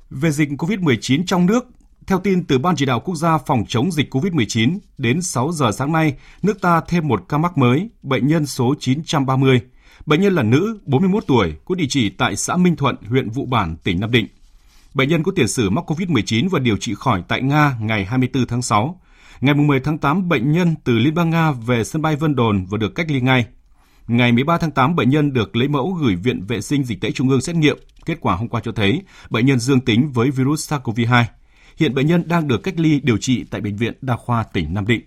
Về 0.10 0.32
dịch 0.32 0.50
COVID-19 0.50 1.24
trong 1.26 1.46
nước, 1.46 1.68
theo 2.08 2.20
tin 2.20 2.44
từ 2.44 2.58
Ban 2.58 2.76
chỉ 2.76 2.86
đạo 2.86 3.00
quốc 3.00 3.16
gia 3.16 3.38
phòng 3.38 3.64
chống 3.68 3.92
dịch 3.92 4.14
COVID-19, 4.14 4.78
đến 4.98 5.22
6 5.22 5.52
giờ 5.52 5.72
sáng 5.72 5.92
nay, 5.92 6.16
nước 6.42 6.62
ta 6.62 6.82
thêm 6.88 7.08
một 7.08 7.26
ca 7.30 7.38
mắc 7.38 7.58
mới, 7.58 7.90
bệnh 8.04 8.28
nhân 8.28 8.46
số 8.46 8.76
930. 8.80 9.62
Bệnh 10.06 10.22
nhân 10.22 10.36
là 10.36 10.44
nữ, 10.44 10.80
41 10.86 11.24
tuổi, 11.28 11.56
có 11.66 11.76
địa 11.76 11.86
chỉ 11.90 12.10
tại 12.10 12.36
xã 12.36 12.56
Minh 12.56 12.76
Thuận, 12.76 12.96
huyện 13.10 13.30
Vụ 13.30 13.46
Bản, 13.46 13.76
tỉnh 13.84 14.00
Nam 14.00 14.12
Định. 14.12 14.28
Bệnh 14.94 15.10
nhân 15.10 15.24
có 15.24 15.32
tiền 15.36 15.48
sử 15.48 15.70
mắc 15.70 15.92
COVID-19 15.92 16.50
và 16.50 16.60
điều 16.60 16.78
trị 16.78 16.94
khỏi 16.96 17.24
tại 17.28 17.42
Nga 17.42 17.78
ngày 17.82 18.06
24 18.06 18.48
tháng 18.48 18.62
6. 18.62 19.02
Ngày 19.42 19.56
10 19.56 19.80
tháng 19.80 19.98
8, 19.98 20.30
bệnh 20.30 20.52
nhân 20.52 20.76
từ 20.84 20.94
Liên 20.94 21.16
bang 21.16 21.30
Nga 21.30 21.52
về 21.52 21.84
sân 21.84 22.02
bay 22.02 22.16
Vân 22.16 22.36
Đồn 22.36 22.66
và 22.66 22.78
được 22.78 22.96
cách 22.96 23.12
ly 23.12 23.22
ngay. 23.22 23.46
Ngày 24.08 24.32
13 24.32 24.58
tháng 24.58 24.72
8, 24.72 24.96
bệnh 24.96 25.10
nhân 25.10 25.34
được 25.34 25.56
lấy 25.56 25.68
mẫu 25.68 25.92
gửi 25.92 26.16
Viện 26.16 26.46
Vệ 26.46 26.62
sinh 26.62 26.84
Dịch 26.84 27.02
tễ 27.02 27.12
Trung 27.12 27.30
ương 27.30 27.42
xét 27.42 27.56
nghiệm. 27.56 27.78
Kết 28.06 28.18
quả 28.22 28.36
hôm 28.36 28.48
qua 28.48 28.62
cho 28.64 28.72
thấy 28.72 29.02
bệnh 29.30 29.46
nhân 29.46 29.60
dương 29.60 29.82
tính 29.82 30.12
với 30.12 30.32
virus 30.32 30.74
SARS-CoV-2. 30.74 31.24
Hiện 31.78 31.94
bệnh 31.94 32.08
nhân 32.08 32.24
đang 32.28 32.48
được 32.48 32.64
cách 32.64 32.80
ly 32.80 33.00
điều 33.04 33.18
trị 33.18 33.44
tại 33.44 33.62
Bệnh 33.62 33.78
viện 33.78 33.94
Đa 34.02 34.16
khoa 34.16 34.44
tỉnh 34.44 34.74
Nam 34.74 34.88
Định. 34.88 35.02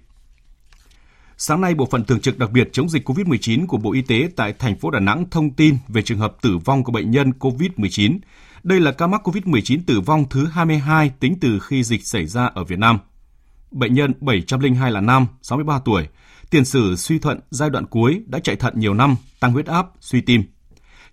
Sáng 1.36 1.60
nay, 1.60 1.74
Bộ 1.74 1.88
phận 1.90 2.04
Thường 2.04 2.20
trực 2.20 2.38
đặc 2.38 2.50
biệt 2.50 2.68
chống 2.72 2.88
dịch 2.88 3.08
COVID-19 3.08 3.66
của 3.66 3.76
Bộ 3.76 3.92
Y 3.92 4.02
tế 4.02 4.28
tại 4.36 4.52
thành 4.52 4.78
phố 4.78 4.90
Đà 4.90 5.00
Nẵng 5.00 5.30
thông 5.30 5.50
tin 5.50 5.76
về 5.88 6.02
trường 6.02 6.18
hợp 6.18 6.36
tử 6.42 6.58
vong 6.58 6.84
của 6.84 6.92
bệnh 6.92 7.10
nhân 7.10 7.32
COVID-19 7.38 8.18
đây 8.62 8.80
là 8.80 8.92
ca 8.92 9.06
mắc 9.06 9.28
COVID-19 9.28 9.80
tử 9.86 10.00
vong 10.00 10.24
thứ 10.30 10.46
22 10.46 11.10
tính 11.20 11.38
từ 11.40 11.58
khi 11.58 11.82
dịch 11.82 12.06
xảy 12.06 12.26
ra 12.26 12.46
ở 12.46 12.64
Việt 12.64 12.78
Nam. 12.78 12.98
Bệnh 13.70 13.94
nhân 13.94 14.12
702 14.20 14.90
là 14.90 15.00
nam, 15.00 15.26
63 15.42 15.78
tuổi, 15.84 16.08
tiền 16.50 16.64
sử 16.64 16.96
suy 16.96 17.18
thận 17.18 17.40
giai 17.50 17.70
đoạn 17.70 17.86
cuối 17.86 18.22
đã 18.26 18.38
chạy 18.38 18.56
thận 18.56 18.74
nhiều 18.76 18.94
năm, 18.94 19.16
tăng 19.40 19.52
huyết 19.52 19.66
áp, 19.66 19.86
suy 20.00 20.20
tim. 20.20 20.42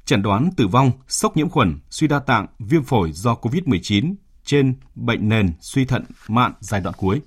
chẩn 0.06 0.22
đoán 0.22 0.50
tử 0.58 0.68
vong, 0.68 0.92
sốc 1.08 1.38
nhiễm 1.38 1.50
khuẩn, 1.50 1.80
suy 1.89 2.08
đa 2.08 2.20
tạng, 2.20 2.48
viêm 2.60 2.84
phổi 2.84 3.12
do 3.12 3.34
COVID-19 3.42 4.15
trên 4.46 4.75
bệnh 4.96 5.30
nền 5.30 5.54
suy 5.62 5.86
thận 5.86 6.04
mạn 6.27 6.54
giai 6.60 6.82
đoạn 6.82 6.96
cuối. 6.98 7.22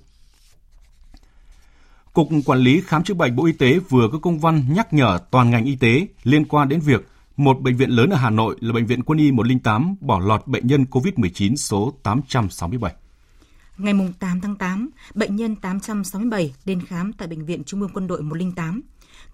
Cục 2.13 2.29
Quản 2.45 2.59
lý 2.59 2.81
Khám 2.81 3.03
chữa 3.03 3.13
bệnh 3.13 3.35
Bộ 3.35 3.45
Y 3.45 3.51
tế 3.51 3.79
vừa 3.89 4.09
có 4.11 4.19
công 4.19 4.39
văn 4.39 4.63
nhắc 4.69 4.93
nhở 4.93 5.19
toàn 5.31 5.49
ngành 5.49 5.65
y 5.65 5.75
tế 5.75 6.07
liên 6.23 6.45
quan 6.45 6.69
đến 6.69 6.79
việc 6.79 7.07
một 7.37 7.61
bệnh 7.61 7.77
viện 7.77 7.89
lớn 7.89 8.09
ở 8.09 8.17
Hà 8.17 8.29
Nội 8.29 8.57
là 8.59 8.73
Bệnh 8.73 8.85
viện 8.85 9.03
Quân 9.03 9.19
y 9.19 9.31
108 9.31 9.95
bỏ 10.01 10.19
lọt 10.19 10.47
bệnh 10.47 10.67
nhân 10.67 10.85
COVID-19 10.91 11.55
số 11.55 11.93
867. 12.03 12.93
Ngày 13.79 13.93
8 14.19 14.41
tháng 14.41 14.55
8, 14.55 14.89
bệnh 15.13 15.35
nhân 15.35 15.55
867 15.55 16.53
đến 16.65 16.81
khám 16.81 17.13
tại 17.13 17.27
Bệnh 17.27 17.45
viện 17.45 17.63
Trung 17.63 17.81
ương 17.81 17.89
Quân 17.93 18.07
đội 18.07 18.21
108. 18.21 18.81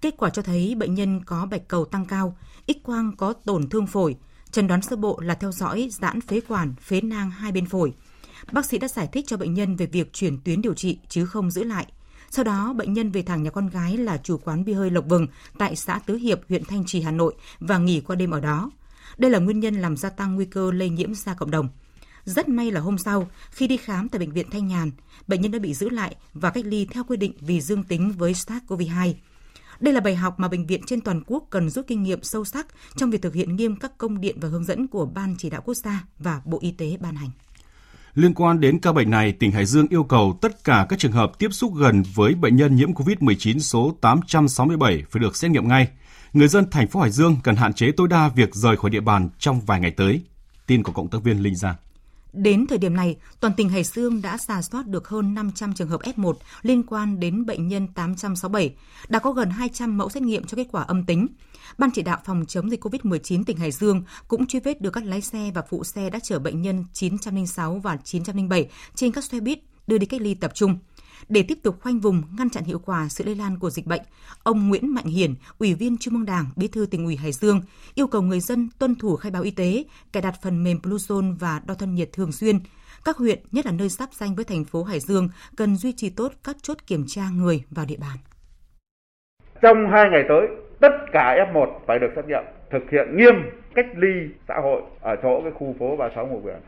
Kết 0.02 0.18
quả 0.18 0.30
cho 0.30 0.42
thấy 0.42 0.75
bệnh 0.75 0.96
nhân 0.96 1.24
có 1.25 1.46
bạch 1.46 1.68
cầu 1.68 1.86
tăng 1.86 2.06
cao, 2.06 2.38
x 2.68 2.72
quang 2.84 3.16
có 3.18 3.34
tổn 3.34 3.70
thương 3.70 3.88
phổi, 3.88 4.16
chẩn 4.52 4.68
đoán 4.68 4.82
sơ 4.82 4.96
bộ 4.96 5.20
là 5.20 5.36
theo 5.36 5.52
dõi 5.52 5.90
giãn 5.92 6.22
phế 6.22 6.42
quản, 6.48 6.75
phế 6.75 7.02
nang 7.02 7.32
hai 7.32 7.52
bên 7.52 7.66
phổi. 7.66 7.94
Bác 8.52 8.66
sĩ 8.66 8.78
đã 8.78 8.88
giải 8.88 9.10
thích 9.12 9.25
cho 9.28 9.38
bệnh 9.38 9.54
nhân 9.54 9.75
về 9.75 9.86
việc 9.86 10.14
chuyển 10.14 10.38
tuyến 10.42 10.62
điều 10.62 10.74
trị 10.74 10.98
chứ 11.10 11.25
không 11.25 11.52
giữ 11.52 11.64
lại. 11.64 11.86
Sau 12.30 12.46
đó, 12.46 12.74
bệnh 12.74 12.94
nhân 12.94 13.12
về 13.12 13.22
thẳng 13.22 13.44
nhà 13.44 13.50
con 13.50 13.70
gái 13.70 13.98
là 13.98 14.18
chủ 14.18 14.38
quán 14.38 14.66
bia 14.66 14.74
hơi 14.74 14.90
Lộc 14.90 15.06
Vừng 15.06 15.28
tại 15.58 15.75
xã 15.75 16.00
Tứ 16.00 16.16
Hiệp, 16.16 16.40
huyện 16.50 16.64
Thanh 16.66 16.86
Trì, 16.86 17.02
Hà 17.02 17.12
Nội 17.12 17.34
và 17.60 17.78
nghỉ 17.78 18.02
qua 18.02 18.16
đêm 18.16 18.32
ở 18.32 18.40
đó. 18.40 18.72
Đây 19.18 19.32
là 19.32 19.40
nguyên 19.40 19.60
nhân 19.60 19.75
làm 19.75 19.98
gia 19.98 20.10
tăng 20.10 20.36
nguy 20.36 20.46
cơ 20.46 20.72
lây 20.72 20.90
nhiễm 20.90 21.14
ra 21.14 21.34
cộng 21.34 21.52
đồng. 21.52 21.70
Rất 22.25 22.50
may 22.50 22.72
là 22.72 22.79
hôm 22.79 22.98
sau, 22.98 23.27
khi 23.51 23.67
đi 23.67 23.77
khám 23.77 24.10
tại 24.10 24.20
bệnh 24.20 24.32
viện 24.32 24.50
Thanh 24.51 24.67
Nhàn, 24.67 24.91
bệnh 25.27 25.41
nhân 25.41 25.51
đã 25.51 25.60
bị 25.60 25.74
giữ 25.74 25.89
lại 25.89 26.15
và 26.34 26.50
cách 26.50 26.65
ly 26.65 26.88
theo 26.91 27.03
quy 27.03 27.17
định 27.17 27.34
vì 27.39 27.62
dương 27.62 27.84
tính 27.84 28.12
với 28.12 28.34
SARS-CoV-2. 28.34 29.13
Đây 29.79 29.94
là 29.94 30.00
bài 30.00 30.15
học 30.15 30.39
mà 30.39 30.48
bệnh 30.48 30.65
viện 30.65 30.82
trên 30.88 31.01
toàn 31.01 31.22
quốc 31.27 31.48
cần 31.50 31.70
rút 31.70 31.88
kinh 31.88 32.03
nghiệm 32.03 32.24
sâu 32.24 32.46
sắc 32.46 32.67
trong 32.96 33.10
việc 33.10 33.22
thực 33.22 33.34
hiện 33.34 33.55
nghiêm 33.55 33.75
các 33.75 33.98
công 33.98 34.22
điện 34.22 34.38
và 34.39 34.50
hướng 34.50 34.63
dẫn 34.63 34.88
của 34.88 35.05
Ban 35.05 35.36
chỉ 35.38 35.50
đạo 35.50 35.62
quốc 35.65 35.74
gia 35.74 36.03
và 36.20 36.41
Bộ 36.46 36.58
Y 36.62 36.72
tế 36.72 36.98
ban 37.00 37.15
hành. 37.15 37.29
Liên 38.15 38.34
quan 38.34 38.60
đến 38.60 38.79
ca 38.79 38.91
bệnh 38.94 39.10
này, 39.10 39.32
tỉnh 39.32 39.51
Hải 39.51 39.65
Dương 39.65 39.88
yêu 39.89 40.03
cầu 40.03 40.39
tất 40.41 40.63
cả 40.63 40.86
các 40.89 41.00
trường 41.00 41.12
hợp 41.12 41.39
tiếp 41.39 41.50
xúc 41.51 41.74
gần 41.75 42.03
với 42.15 42.36
bệnh 42.36 42.55
nhân 42.55 42.75
nhiễm 42.75 42.94
COVID-19 42.94 43.60
số 43.60 43.98
867 44.01 45.03
phải 45.10 45.20
được 45.20 45.36
xét 45.36 45.51
nghiệm 45.51 45.67
ngay. 45.67 45.88
Người 46.34 46.48
dân 46.48 46.70
thành 46.72 46.88
phố 46.88 47.00
Hải 47.00 47.12
Dương 47.12 47.38
cần 47.44 47.55
hạn 47.55 47.74
chế 47.74 47.91
tối 47.91 48.08
đa 48.08 48.27
việc 48.27 48.55
rời 48.55 48.77
khỏi 48.77 48.91
địa 48.91 49.00
bàn 49.00 49.29
trong 49.39 49.62
vài 49.62 49.79
ngày 49.79 49.91
tới. 49.91 50.22
Tin 50.67 50.84
của 50.84 50.91
cộng 50.91 51.08
tác 51.08 51.24
viên 51.24 51.44
Linh 51.44 51.55
Giang. 51.55 51.75
Đến 52.36 52.68
thời 52.68 52.77
điểm 52.77 52.96
này, 52.96 53.15
toàn 53.39 53.54
tỉnh 53.58 53.70
Hải 53.70 53.84
Dương 53.84 54.22
đã 54.22 54.38
giả 54.38 54.62
soát 54.62 54.88
được 54.88 55.08
hơn 55.08 55.34
500 55.34 55.74
trường 55.74 55.88
hợp 55.88 56.01
F1 56.01 56.34
liên 56.62 56.84
quan 56.84 57.20
đến 57.20 57.46
bệnh 57.46 57.68
nhân 57.68 57.88
867, 57.88 58.75
đã 59.08 59.20
có 59.20 59.32
gần 59.32 59.50
200 59.50 59.98
mẫu 59.98 60.10
xét 60.10 60.24
nghiệm 60.24 60.44
cho 60.44 60.56
kết 60.56 60.68
quả 60.72 60.84
âm 60.84 61.04
tính. 61.04 61.27
Ban 61.77 61.89
chỉ 61.92 62.01
đạo 62.01 62.18
phòng 62.25 62.46
chống 62.48 62.70
dịch 62.70 62.86
COVID-19 62.86 63.44
tỉnh 63.44 63.58
Hải 63.58 63.72
Dương 63.72 64.04
cũng 64.27 64.48
truy 64.48 64.60
vết 64.60 64.82
được 64.82 64.89
các 64.89 65.04
lái 65.06 65.22
xe 65.22 65.51
và 65.56 65.62
phụ 65.70 65.84
xe 65.84 66.10
đã 66.10 66.20
chở 66.24 66.39
bệnh 66.39 66.62
nhân 66.62 66.86
906 66.94 67.80
và 67.80 67.98
907 68.04 68.70
trên 68.96 69.12
các 69.12 69.24
xe 69.24 69.39
buýt 69.39 69.60
đưa 69.88 69.98
đi 69.98 70.06
cách 70.06 70.22
ly 70.22 70.34
tập 70.34 70.51
trung. 70.56 70.77
Để 71.29 71.43
tiếp 71.48 71.57
tục 71.63 71.75
khoanh 71.81 72.00
vùng, 72.00 72.24
ngăn 72.38 72.50
chặn 72.50 72.63
hiệu 72.63 72.79
quả 72.86 73.07
sự 73.10 73.24
lây 73.24 73.36
lan 73.36 73.60
của 73.60 73.69
dịch 73.69 73.86
bệnh, 73.86 74.01
ông 74.43 74.69
Nguyễn 74.69 74.93
Mạnh 74.93 75.05
Hiển, 75.05 75.34
Ủy 75.60 75.74
viên 75.74 75.98
Trung 75.98 76.13
ương 76.13 76.25
Đảng, 76.25 76.45
Bí 76.55 76.67
thư 76.67 76.86
tỉnh 76.86 77.05
ủy 77.05 77.15
Hải 77.15 77.31
Dương, 77.31 77.62
yêu 77.95 78.07
cầu 78.07 78.22
người 78.22 78.39
dân 78.39 78.69
tuân 78.79 78.95
thủ 78.95 79.15
khai 79.15 79.31
báo 79.31 79.41
y 79.41 79.51
tế, 79.51 79.84
cài 80.12 80.24
đặt 80.24 80.36
phần 80.41 80.63
mềm 80.63 80.77
Bluezone 80.84 81.36
và 81.39 81.62
đo 81.67 81.74
thân 81.74 81.95
nhiệt 81.95 82.10
thường 82.13 82.31
xuyên. 82.31 82.60
Các 83.05 83.17
huyện, 83.17 83.39
nhất 83.51 83.65
là 83.65 83.72
nơi 83.72 83.89
giáp 83.89 84.13
danh 84.13 84.36
với 84.36 84.45
thành 84.45 84.65
phố 84.65 84.84
Hải 84.84 85.00
Dương, 85.00 85.29
cần 85.57 85.75
duy 85.75 85.91
trì 85.91 86.10
tốt 86.10 86.31
các 86.43 86.55
chốt 86.62 86.77
kiểm 86.88 87.03
tra 87.07 87.22
người 87.29 87.63
vào 87.69 87.86
địa 87.86 87.98
bàn. 88.01 88.17
Trong 89.62 89.77
hai 89.91 90.05
ngày 90.12 90.24
tới, 90.29 90.48
tất 90.79 90.91
cả 91.13 91.36
F1 91.53 91.67
phải 91.88 92.00
được 92.00 92.07
xét 92.15 92.25
nghiệm, 92.27 92.43
thực 92.72 92.91
hiện 92.91 93.17
nghiêm 93.17 93.34
cách 93.75 93.86
ly 93.95 94.29
xã 94.48 94.53
hội 94.63 94.81
ở 95.01 95.15
chỗ 95.24 95.41
cái 95.43 95.51
khu 95.55 95.75
phố 95.79 95.95
36 95.98 96.27
Ngô 96.27 96.39
huyện. 96.43 96.60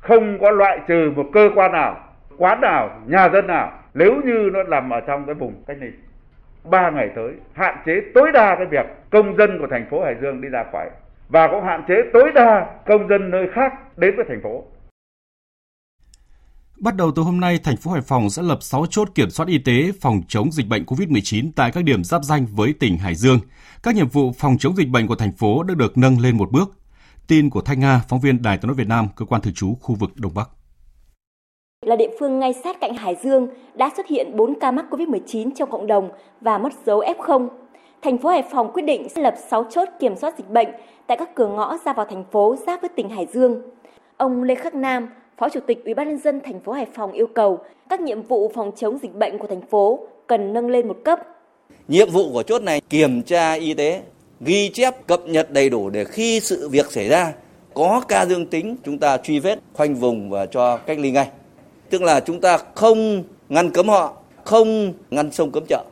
Không 0.00 0.38
có 0.40 0.50
loại 0.50 0.78
trừ 0.88 1.12
một 1.16 1.26
cơ 1.32 1.50
quan 1.54 1.72
nào, 1.72 2.13
quán 2.38 2.60
nào, 2.60 3.00
nhà 3.06 3.28
dân 3.32 3.46
nào 3.46 3.72
nếu 3.94 4.12
như 4.24 4.50
nó 4.52 4.62
nằm 4.62 4.90
ở 4.90 5.00
trong 5.06 5.26
cái 5.26 5.34
vùng 5.34 5.64
cách 5.66 5.76
ly. 5.80 5.88
Ba 6.64 6.90
ngày 6.90 7.08
tới, 7.16 7.32
hạn 7.52 7.76
chế 7.86 7.92
tối 8.14 8.32
đa 8.32 8.56
cái 8.56 8.66
việc 8.70 8.86
công 9.10 9.36
dân 9.36 9.58
của 9.60 9.66
thành 9.70 9.86
phố 9.90 10.04
Hải 10.04 10.14
Dương 10.22 10.40
đi 10.40 10.48
ra 10.48 10.64
khỏi 10.72 10.90
và 11.28 11.48
cũng 11.48 11.64
hạn 11.64 11.84
chế 11.88 11.94
tối 12.12 12.32
đa 12.34 12.66
công 12.86 13.08
dân 13.08 13.30
nơi 13.30 13.46
khác 13.54 13.72
đến 13.96 14.16
với 14.16 14.24
thành 14.28 14.40
phố. 14.42 14.64
Bắt 16.80 16.96
đầu 16.96 17.12
từ 17.16 17.22
hôm 17.22 17.40
nay, 17.40 17.58
thành 17.64 17.76
phố 17.76 17.90
Hải 17.90 18.02
Phòng 18.02 18.30
sẽ 18.30 18.42
lập 18.42 18.58
6 18.60 18.86
chốt 18.90 19.08
kiểm 19.14 19.30
soát 19.30 19.48
y 19.48 19.58
tế 19.58 19.92
phòng 20.00 20.22
chống 20.28 20.52
dịch 20.52 20.68
bệnh 20.68 20.84
COVID-19 20.84 21.50
tại 21.56 21.70
các 21.72 21.84
điểm 21.84 22.04
giáp 22.04 22.22
danh 22.24 22.46
với 22.46 22.74
tỉnh 22.80 22.98
Hải 22.98 23.14
Dương. 23.14 23.38
Các 23.82 23.94
nhiệm 23.94 24.08
vụ 24.08 24.32
phòng 24.38 24.56
chống 24.58 24.76
dịch 24.76 24.88
bệnh 24.88 25.06
của 25.06 25.16
thành 25.16 25.32
phố 25.32 25.62
đã 25.62 25.74
được 25.74 25.98
nâng 25.98 26.20
lên 26.20 26.36
một 26.36 26.52
bước. 26.52 26.70
Tin 27.26 27.50
của 27.50 27.60
Thanh 27.60 27.80
Nga, 27.80 28.00
phóng 28.08 28.20
viên 28.20 28.42
Đài 28.42 28.58
tiếng 28.58 28.66
nói 28.66 28.74
Việt 28.76 28.88
Nam, 28.88 29.06
cơ 29.16 29.24
quan 29.24 29.42
thường 29.42 29.54
trú 29.54 29.74
khu 29.80 29.94
vực 29.94 30.10
Đông 30.16 30.34
Bắc. 30.34 30.48
Là 31.84 31.96
địa 31.96 32.10
phương 32.18 32.38
ngay 32.38 32.52
sát 32.52 32.80
cạnh 32.80 32.94
Hải 32.94 33.16
Dương 33.22 33.48
đã 33.74 33.90
xuất 33.96 34.06
hiện 34.06 34.36
4 34.36 34.58
ca 34.60 34.70
mắc 34.70 34.86
COVID-19 34.90 35.50
trong 35.54 35.70
cộng 35.70 35.86
đồng 35.86 36.08
và 36.40 36.58
mất 36.58 36.72
dấu 36.86 37.00
F0. 37.00 37.48
Thành 38.02 38.18
phố 38.18 38.28
Hải 38.28 38.42
Phòng 38.42 38.70
quyết 38.72 38.82
định 38.82 39.08
sẽ 39.08 39.22
lập 39.22 39.34
6 39.50 39.64
chốt 39.70 39.88
kiểm 40.00 40.16
soát 40.16 40.34
dịch 40.38 40.50
bệnh 40.50 40.68
tại 41.06 41.16
các 41.16 41.34
cửa 41.34 41.46
ngõ 41.46 41.78
ra 41.84 41.92
vào 41.92 42.06
thành 42.06 42.24
phố 42.30 42.56
giáp 42.66 42.80
với 42.80 42.88
tỉnh 42.88 43.08
Hải 43.08 43.26
Dương. 43.32 43.62
Ông 44.16 44.42
Lê 44.42 44.54
Khắc 44.54 44.74
Nam, 44.74 45.08
Phó 45.38 45.48
Chủ 45.48 45.60
tịch 45.66 45.84
Ủy 45.84 45.94
ban 45.94 46.08
nhân 46.08 46.18
dân 46.18 46.40
thành 46.44 46.60
phố 46.60 46.72
Hải 46.72 46.86
Phòng 46.94 47.12
yêu 47.12 47.26
cầu 47.26 47.58
các 47.88 48.00
nhiệm 48.00 48.22
vụ 48.22 48.50
phòng 48.54 48.72
chống 48.76 48.98
dịch 49.02 49.14
bệnh 49.14 49.38
của 49.38 49.46
thành 49.46 49.62
phố 49.70 49.98
cần 50.26 50.52
nâng 50.52 50.70
lên 50.70 50.88
một 50.88 50.96
cấp. 51.04 51.18
Nhiệm 51.88 52.10
vụ 52.10 52.32
của 52.32 52.42
chốt 52.42 52.62
này 52.62 52.80
kiểm 52.88 53.22
tra 53.22 53.52
y 53.52 53.74
tế, 53.74 54.02
ghi 54.40 54.68
chép 54.68 55.06
cập 55.06 55.20
nhật 55.26 55.50
đầy 55.50 55.70
đủ 55.70 55.90
để 55.90 56.04
khi 56.04 56.40
sự 56.40 56.68
việc 56.68 56.92
xảy 56.92 57.08
ra 57.08 57.32
có 57.74 58.02
ca 58.08 58.26
dương 58.26 58.46
tính 58.46 58.76
chúng 58.84 58.98
ta 58.98 59.16
truy 59.16 59.38
vết, 59.38 59.58
khoanh 59.72 59.94
vùng 59.94 60.30
và 60.30 60.46
cho 60.46 60.76
cách 60.76 60.98
ly 60.98 61.10
ngay. 61.10 61.28
Tức 61.90 62.02
là 62.02 62.20
chúng 62.20 62.40
ta 62.40 62.58
không 62.74 63.22
ngăn 63.48 63.70
cấm 63.70 63.88
họ, 63.88 64.12
không 64.44 64.92
ngăn 65.10 65.32
sông 65.32 65.50
cấm 65.50 65.64
chợ. 65.68 65.84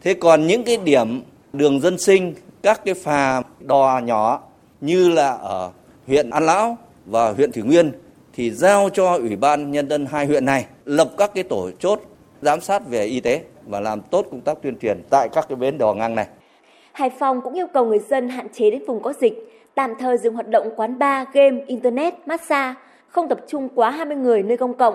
Thế 0.00 0.14
còn 0.14 0.46
những 0.46 0.64
cái 0.64 0.76
điểm 0.76 1.22
đường 1.52 1.80
dân 1.80 1.98
sinh, 1.98 2.34
các 2.62 2.84
cái 2.84 2.94
phà 2.94 3.42
đò 3.60 4.00
nhỏ 4.04 4.42
như 4.80 5.08
là 5.08 5.30
ở 5.30 5.70
huyện 6.06 6.30
An 6.30 6.46
Lão 6.46 6.76
và 7.06 7.32
huyện 7.32 7.52
Thủy 7.52 7.62
Nguyên 7.62 7.92
thì 8.32 8.50
giao 8.50 8.88
cho 8.88 9.16
Ủy 9.16 9.36
ban 9.36 9.70
Nhân 9.70 9.88
dân 9.88 10.06
hai 10.06 10.26
huyện 10.26 10.44
này 10.44 10.66
lập 10.84 11.10
các 11.18 11.34
cái 11.34 11.44
tổ 11.44 11.70
chốt 11.78 12.00
giám 12.42 12.60
sát 12.60 12.82
về 12.88 13.04
y 13.04 13.20
tế 13.20 13.40
và 13.66 13.80
làm 13.80 14.00
tốt 14.00 14.26
công 14.30 14.40
tác 14.40 14.62
tuyên 14.62 14.78
truyền 14.78 15.02
tại 15.10 15.28
các 15.32 15.46
cái 15.48 15.56
bến 15.56 15.78
đò 15.78 15.94
ngang 15.94 16.14
này. 16.14 16.26
Hải 16.92 17.10
Phòng 17.18 17.40
cũng 17.44 17.54
yêu 17.54 17.66
cầu 17.74 17.84
người 17.84 17.98
dân 17.98 18.28
hạn 18.28 18.46
chế 18.52 18.70
đến 18.70 18.84
vùng 18.86 19.02
có 19.02 19.12
dịch, 19.20 19.64
tạm 19.74 19.94
thời 20.00 20.18
dừng 20.18 20.34
hoạt 20.34 20.48
động 20.48 20.70
quán 20.76 20.98
bar, 20.98 21.28
game, 21.32 21.64
internet, 21.66 22.14
massage, 22.26 22.74
không 23.08 23.28
tập 23.28 23.40
trung 23.48 23.68
quá 23.74 23.90
20 23.90 24.16
người 24.16 24.42
nơi 24.42 24.56
công 24.56 24.74
cộng. 24.74 24.94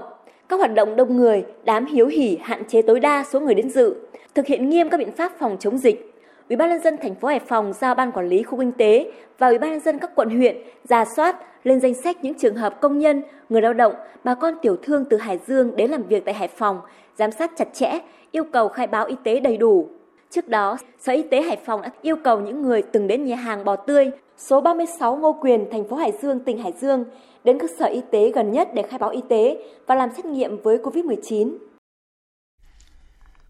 Các 0.49 0.59
hoạt 0.59 0.73
động 0.73 0.95
đông 0.95 1.17
người, 1.17 1.45
đám 1.63 1.85
hiếu 1.85 2.07
hỉ 2.07 2.37
hạn 2.41 2.63
chế 2.67 2.81
tối 2.81 2.99
đa 2.99 3.23
số 3.23 3.39
người 3.39 3.55
đến 3.55 3.69
dự, 3.69 3.95
thực 4.35 4.45
hiện 4.45 4.69
nghiêm 4.69 4.89
các 4.89 4.97
biện 4.97 5.11
pháp 5.11 5.31
phòng 5.39 5.57
chống 5.59 5.77
dịch. 5.77 6.13
Ủy 6.49 6.57
ban 6.57 6.69
nhân 6.69 6.81
dân 6.83 6.97
thành 6.97 7.15
phố 7.15 7.27
Hải 7.27 7.39
Phòng 7.39 7.73
giao 7.73 7.95
ban 7.95 8.11
quản 8.11 8.27
lý 8.27 8.43
khu 8.43 8.59
kinh 8.59 8.71
tế 8.71 9.11
và 9.37 9.47
Ủy 9.47 9.57
ban 9.57 9.71
nhân 9.71 9.79
dân 9.79 9.99
các 9.99 10.11
quận 10.15 10.29
huyện 10.29 10.57
ra 10.83 11.05
soát 11.05 11.35
lên 11.63 11.79
danh 11.79 11.93
sách 11.93 12.17
những 12.23 12.33
trường 12.33 12.55
hợp 12.55 12.81
công 12.81 12.99
nhân, 12.99 13.23
người 13.49 13.61
lao 13.61 13.73
động, 13.73 13.93
bà 14.23 14.35
con 14.35 14.53
tiểu 14.61 14.77
thương 14.83 15.05
từ 15.05 15.17
Hải 15.17 15.39
Dương 15.47 15.75
đến 15.75 15.91
làm 15.91 16.03
việc 16.03 16.25
tại 16.25 16.33
Hải 16.33 16.47
Phòng, 16.47 16.79
giám 17.17 17.31
sát 17.31 17.51
chặt 17.55 17.67
chẽ, 17.73 17.99
yêu 18.31 18.43
cầu 18.43 18.67
khai 18.67 18.87
báo 18.87 19.05
y 19.05 19.15
tế 19.23 19.39
đầy 19.39 19.57
đủ. 19.57 19.87
Trước 20.29 20.47
đó, 20.47 20.77
Sở 20.99 21.13
Y 21.13 21.21
tế 21.21 21.41
Hải 21.41 21.57
Phòng 21.65 21.81
đã 21.81 21.89
yêu 22.01 22.15
cầu 22.23 22.39
những 22.39 22.61
người 22.61 22.81
từng 22.81 23.07
đến 23.07 23.25
nhà 23.25 23.35
hàng 23.35 23.65
bò 23.65 23.75
tươi 23.75 24.11
số 24.37 24.61
36 24.61 25.15
Ngô 25.15 25.39
Quyền, 25.41 25.65
thành 25.71 25.89
phố 25.89 25.95
Hải 25.95 26.11
Dương, 26.21 26.39
tỉnh 26.45 26.57
Hải 26.57 26.73
Dương 26.81 27.03
đến 27.43 27.59
cơ 27.59 27.67
sở 27.79 27.85
y 27.85 28.01
tế 28.11 28.31
gần 28.31 28.51
nhất 28.51 28.69
để 28.75 28.83
khai 28.89 28.99
báo 28.99 29.09
y 29.09 29.21
tế 29.29 29.57
và 29.87 29.95
làm 29.95 30.09
xét 30.15 30.25
nghiệm 30.25 30.61
với 30.63 30.77
COVID-19. 30.77 31.57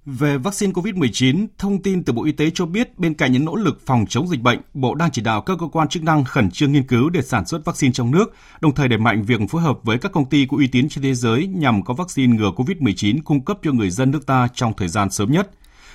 Về 0.06 0.38
vaccine 0.38 0.74
COVID-19, 0.74 1.48
thông 1.58 1.82
tin 1.82 2.04
từ 2.04 2.14
Bộ 2.14 2.24
Y 2.24 2.32
tế 2.32 2.50
cho 2.54 2.66
biết 2.66 3.00
bên 3.00 3.14
cạnh 3.14 3.32
những 3.32 3.46
nỗ 3.46 3.56
lực 3.56 3.82
phòng 3.86 4.06
chống 4.10 4.28
dịch 4.28 4.42
bệnh, 4.42 4.60
Bộ 4.74 4.96
đang 4.96 5.12
chỉ 5.12 5.22
đạo 5.22 5.42
các 5.42 5.58
cơ 5.60 5.68
quan 5.72 5.88
chức 5.88 6.04
năng 6.04 6.24
khẩn 6.24 6.52
trương 6.52 6.72
nghiên 6.72 6.88
cứu 6.88 7.10
để 7.10 7.22
sản 7.22 7.46
xuất 7.46 7.66
vaccine 7.66 7.94
trong 7.94 8.12
nước, 8.12 8.34
đồng 8.62 8.76
thời 8.76 8.88
đẩy 8.88 9.00
mạnh 9.00 9.24
việc 9.24 9.40
phối 9.50 9.62
hợp 9.62 9.80
với 9.84 9.98
các 9.98 10.12
công 10.12 10.26
ty 10.26 10.46
có 10.50 10.58
uy 10.58 10.68
tín 10.68 10.90
trên 10.90 11.04
thế 11.04 11.14
giới 11.14 11.48
nhằm 11.48 11.84
có 11.84 11.94
vaccine 11.94 12.36
ngừa 12.38 12.52
COVID-19 12.56 13.20
cung 13.26 13.46
cấp 13.46 13.58
cho 13.64 13.72
người 13.72 13.90
dân 13.90 14.12
nước 14.12 14.26
ta 14.26 14.48
trong 14.54 14.74
thời 14.78 14.88
gian 14.88 15.10
sớm 15.10 15.32
nhất. 15.32 15.50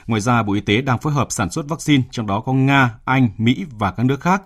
Ngoài 0.06 0.20
ra, 0.20 0.42
Bộ 0.42 0.52
Y 0.52 0.60
tế 0.60 0.80
đang 0.80 0.98
phối 0.98 1.12
hợp 1.12 1.26
sản 1.30 1.50
xuất 1.50 1.68
vaccine, 1.68 2.02
trong 2.10 2.26
đó 2.26 2.40
có 2.40 2.52
Nga, 2.52 2.94
Anh, 3.04 3.28
Mỹ 3.38 3.64
và 3.78 3.90
các 3.90 4.06
nước 4.06 4.20
khác. 4.20 4.42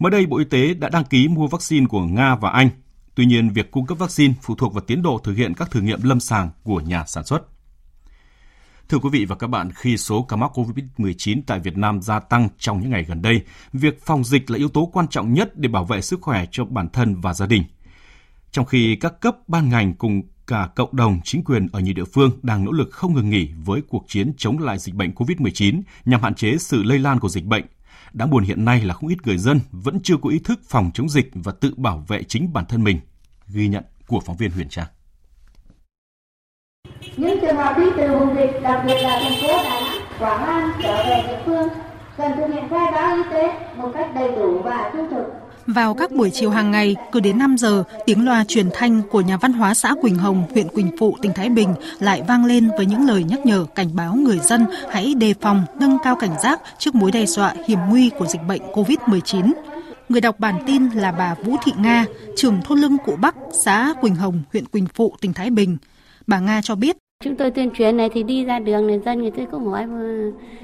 Mới 0.00 0.10
đây, 0.10 0.26
Bộ 0.26 0.38
Y 0.38 0.44
tế 0.44 0.74
đã 0.74 0.88
đăng 0.88 1.04
ký 1.04 1.28
mua 1.28 1.46
vaccine 1.46 1.86
của 1.86 2.02
Nga 2.02 2.34
và 2.34 2.50
Anh. 2.50 2.70
Tuy 3.14 3.26
nhiên, 3.26 3.50
việc 3.50 3.70
cung 3.70 3.86
cấp 3.86 3.98
vaccine 3.98 4.34
phụ 4.42 4.54
thuộc 4.54 4.74
vào 4.74 4.84
tiến 4.86 5.02
độ 5.02 5.20
thực 5.24 5.34
hiện 5.34 5.54
các 5.54 5.70
thử 5.70 5.80
nghiệm 5.80 6.02
lâm 6.02 6.20
sàng 6.20 6.50
của 6.62 6.80
nhà 6.80 7.04
sản 7.06 7.24
xuất. 7.24 7.42
Thưa 8.88 8.98
quý 8.98 9.08
vị 9.12 9.24
và 9.24 9.36
các 9.36 9.46
bạn, 9.46 9.70
khi 9.74 9.96
số 9.96 10.22
ca 10.22 10.36
mắc 10.36 10.50
COVID-19 10.54 11.40
tại 11.46 11.60
Việt 11.60 11.76
Nam 11.76 12.02
gia 12.02 12.20
tăng 12.20 12.48
trong 12.58 12.80
những 12.80 12.90
ngày 12.90 13.04
gần 13.04 13.22
đây, 13.22 13.42
việc 13.72 14.02
phòng 14.02 14.24
dịch 14.24 14.50
là 14.50 14.58
yếu 14.58 14.68
tố 14.68 14.90
quan 14.92 15.08
trọng 15.08 15.32
nhất 15.32 15.58
để 15.58 15.68
bảo 15.68 15.84
vệ 15.84 16.00
sức 16.00 16.20
khỏe 16.22 16.46
cho 16.50 16.64
bản 16.64 16.88
thân 16.88 17.20
và 17.20 17.34
gia 17.34 17.46
đình. 17.46 17.64
Trong 18.52 18.64
khi 18.64 18.96
các 18.96 19.20
cấp 19.20 19.36
ban 19.48 19.68
ngành 19.68 19.94
cùng 19.94 20.22
cả 20.46 20.68
cộng 20.76 20.96
đồng, 20.96 21.20
chính 21.24 21.44
quyền 21.44 21.68
ở 21.72 21.80
nhiều 21.80 21.94
địa 21.94 22.04
phương 22.04 22.30
đang 22.42 22.64
nỗ 22.64 22.72
lực 22.72 22.88
không 22.90 23.14
ngừng 23.14 23.30
nghỉ 23.30 23.48
với 23.64 23.82
cuộc 23.88 24.04
chiến 24.08 24.32
chống 24.36 24.58
lại 24.58 24.78
dịch 24.78 24.94
bệnh 24.94 25.10
COVID-19 25.10 25.82
nhằm 26.04 26.22
hạn 26.22 26.34
chế 26.34 26.56
sự 26.58 26.82
lây 26.82 26.98
lan 26.98 27.20
của 27.20 27.28
dịch 27.28 27.44
bệnh. 27.44 27.64
Đáng 28.12 28.30
buồn 28.30 28.44
hiện 28.44 28.64
nay 28.64 28.80
là 28.80 28.94
không 28.94 29.10
ít 29.10 29.16
người 29.26 29.38
dân 29.38 29.60
vẫn 29.70 30.00
chưa 30.02 30.16
có 30.22 30.30
ý 30.30 30.38
thức 30.38 30.60
phòng 30.68 30.90
chống 30.94 31.08
dịch 31.08 31.30
và 31.34 31.52
tự 31.60 31.74
bảo 31.76 32.04
vệ 32.08 32.22
chính 32.22 32.52
bản 32.52 32.64
thân 32.68 32.84
mình. 32.84 33.00
Ghi 33.48 33.68
nhận 33.68 33.84
của 34.06 34.20
phóng 34.20 34.36
viên 34.36 34.50
Huyền 34.50 34.68
Trang. 34.68 34.86
Những 37.16 37.38
trường 37.40 37.56
hợp 37.56 37.74
đi 37.78 37.84
từ 37.96 38.18
vùng 38.18 38.36
dịch, 38.36 38.62
đặc 38.62 38.84
biệt 38.86 39.02
là 39.02 39.20
thành 39.22 39.42
phố 39.42 39.48
Đà 39.48 39.80
Nẵng, 39.80 40.02
Quảng 40.18 40.42
An 40.46 40.72
trở 40.82 40.96
về 40.96 41.24
địa 41.26 41.42
phương 41.46 41.68
cần 42.16 42.32
thực 42.36 42.54
hiện 42.54 42.68
khai 42.70 42.92
báo 42.92 43.16
y 43.16 43.22
tế 43.30 43.72
một 43.76 43.90
cách 43.94 44.10
đầy 44.14 44.30
đủ 44.36 44.62
và 44.62 44.90
trung 44.92 45.10
thực 45.10 45.39
vào 45.66 45.94
các 45.94 46.12
buổi 46.12 46.30
chiều 46.30 46.50
hàng 46.50 46.70
ngày, 46.70 46.96
cứ 47.12 47.20
đến 47.20 47.38
5 47.38 47.56
giờ, 47.58 47.84
tiếng 48.06 48.24
loa 48.24 48.44
truyền 48.48 48.66
thanh 48.72 49.02
của 49.10 49.20
nhà 49.20 49.36
văn 49.36 49.52
hóa 49.52 49.74
xã 49.74 49.94
Quỳnh 50.02 50.14
Hồng, 50.14 50.44
huyện 50.52 50.68
Quỳnh 50.68 50.90
Phụ, 50.98 51.16
tỉnh 51.22 51.32
Thái 51.34 51.48
Bình 51.48 51.74
lại 52.00 52.22
vang 52.28 52.44
lên 52.44 52.68
với 52.76 52.86
những 52.86 53.06
lời 53.08 53.24
nhắc 53.24 53.46
nhở 53.46 53.66
cảnh 53.74 53.88
báo 53.94 54.14
người 54.14 54.38
dân 54.38 54.66
hãy 54.90 55.14
đề 55.14 55.34
phòng, 55.40 55.62
nâng 55.80 55.98
cao 56.04 56.16
cảnh 56.16 56.40
giác 56.42 56.60
trước 56.78 56.94
mối 56.94 57.10
đe 57.12 57.26
dọa 57.26 57.54
hiểm 57.66 57.78
nguy 57.88 58.10
của 58.18 58.26
dịch 58.26 58.42
bệnh 58.48 58.62
COVID-19. 58.62 59.52
Người 60.08 60.20
đọc 60.20 60.40
bản 60.40 60.54
tin 60.66 60.88
là 60.88 61.12
bà 61.12 61.34
Vũ 61.34 61.56
Thị 61.64 61.72
Nga, 61.78 62.04
trưởng 62.36 62.60
thôn 62.64 62.78
lưng 62.78 62.96
Cụ 63.04 63.16
Bắc, 63.20 63.34
xã 63.64 63.94
Quỳnh 64.00 64.14
Hồng, 64.14 64.42
huyện 64.52 64.66
Quỳnh 64.66 64.86
Phụ, 64.94 65.14
tỉnh 65.20 65.32
Thái 65.32 65.50
Bình. 65.50 65.76
Bà 66.26 66.40
Nga 66.40 66.60
cho 66.62 66.74
biết 66.74 66.96
Chúng 67.24 67.36
tôi 67.36 67.50
tuyên 67.50 67.70
truyền 67.74 67.96
này 67.96 68.08
thì 68.12 68.22
đi 68.22 68.44
ra 68.44 68.58
đường 68.58 68.86
này 68.86 69.00
dân 69.04 69.18
người 69.18 69.30
tôi 69.30 69.46
cũng 69.50 69.66
hỏi 69.66 69.86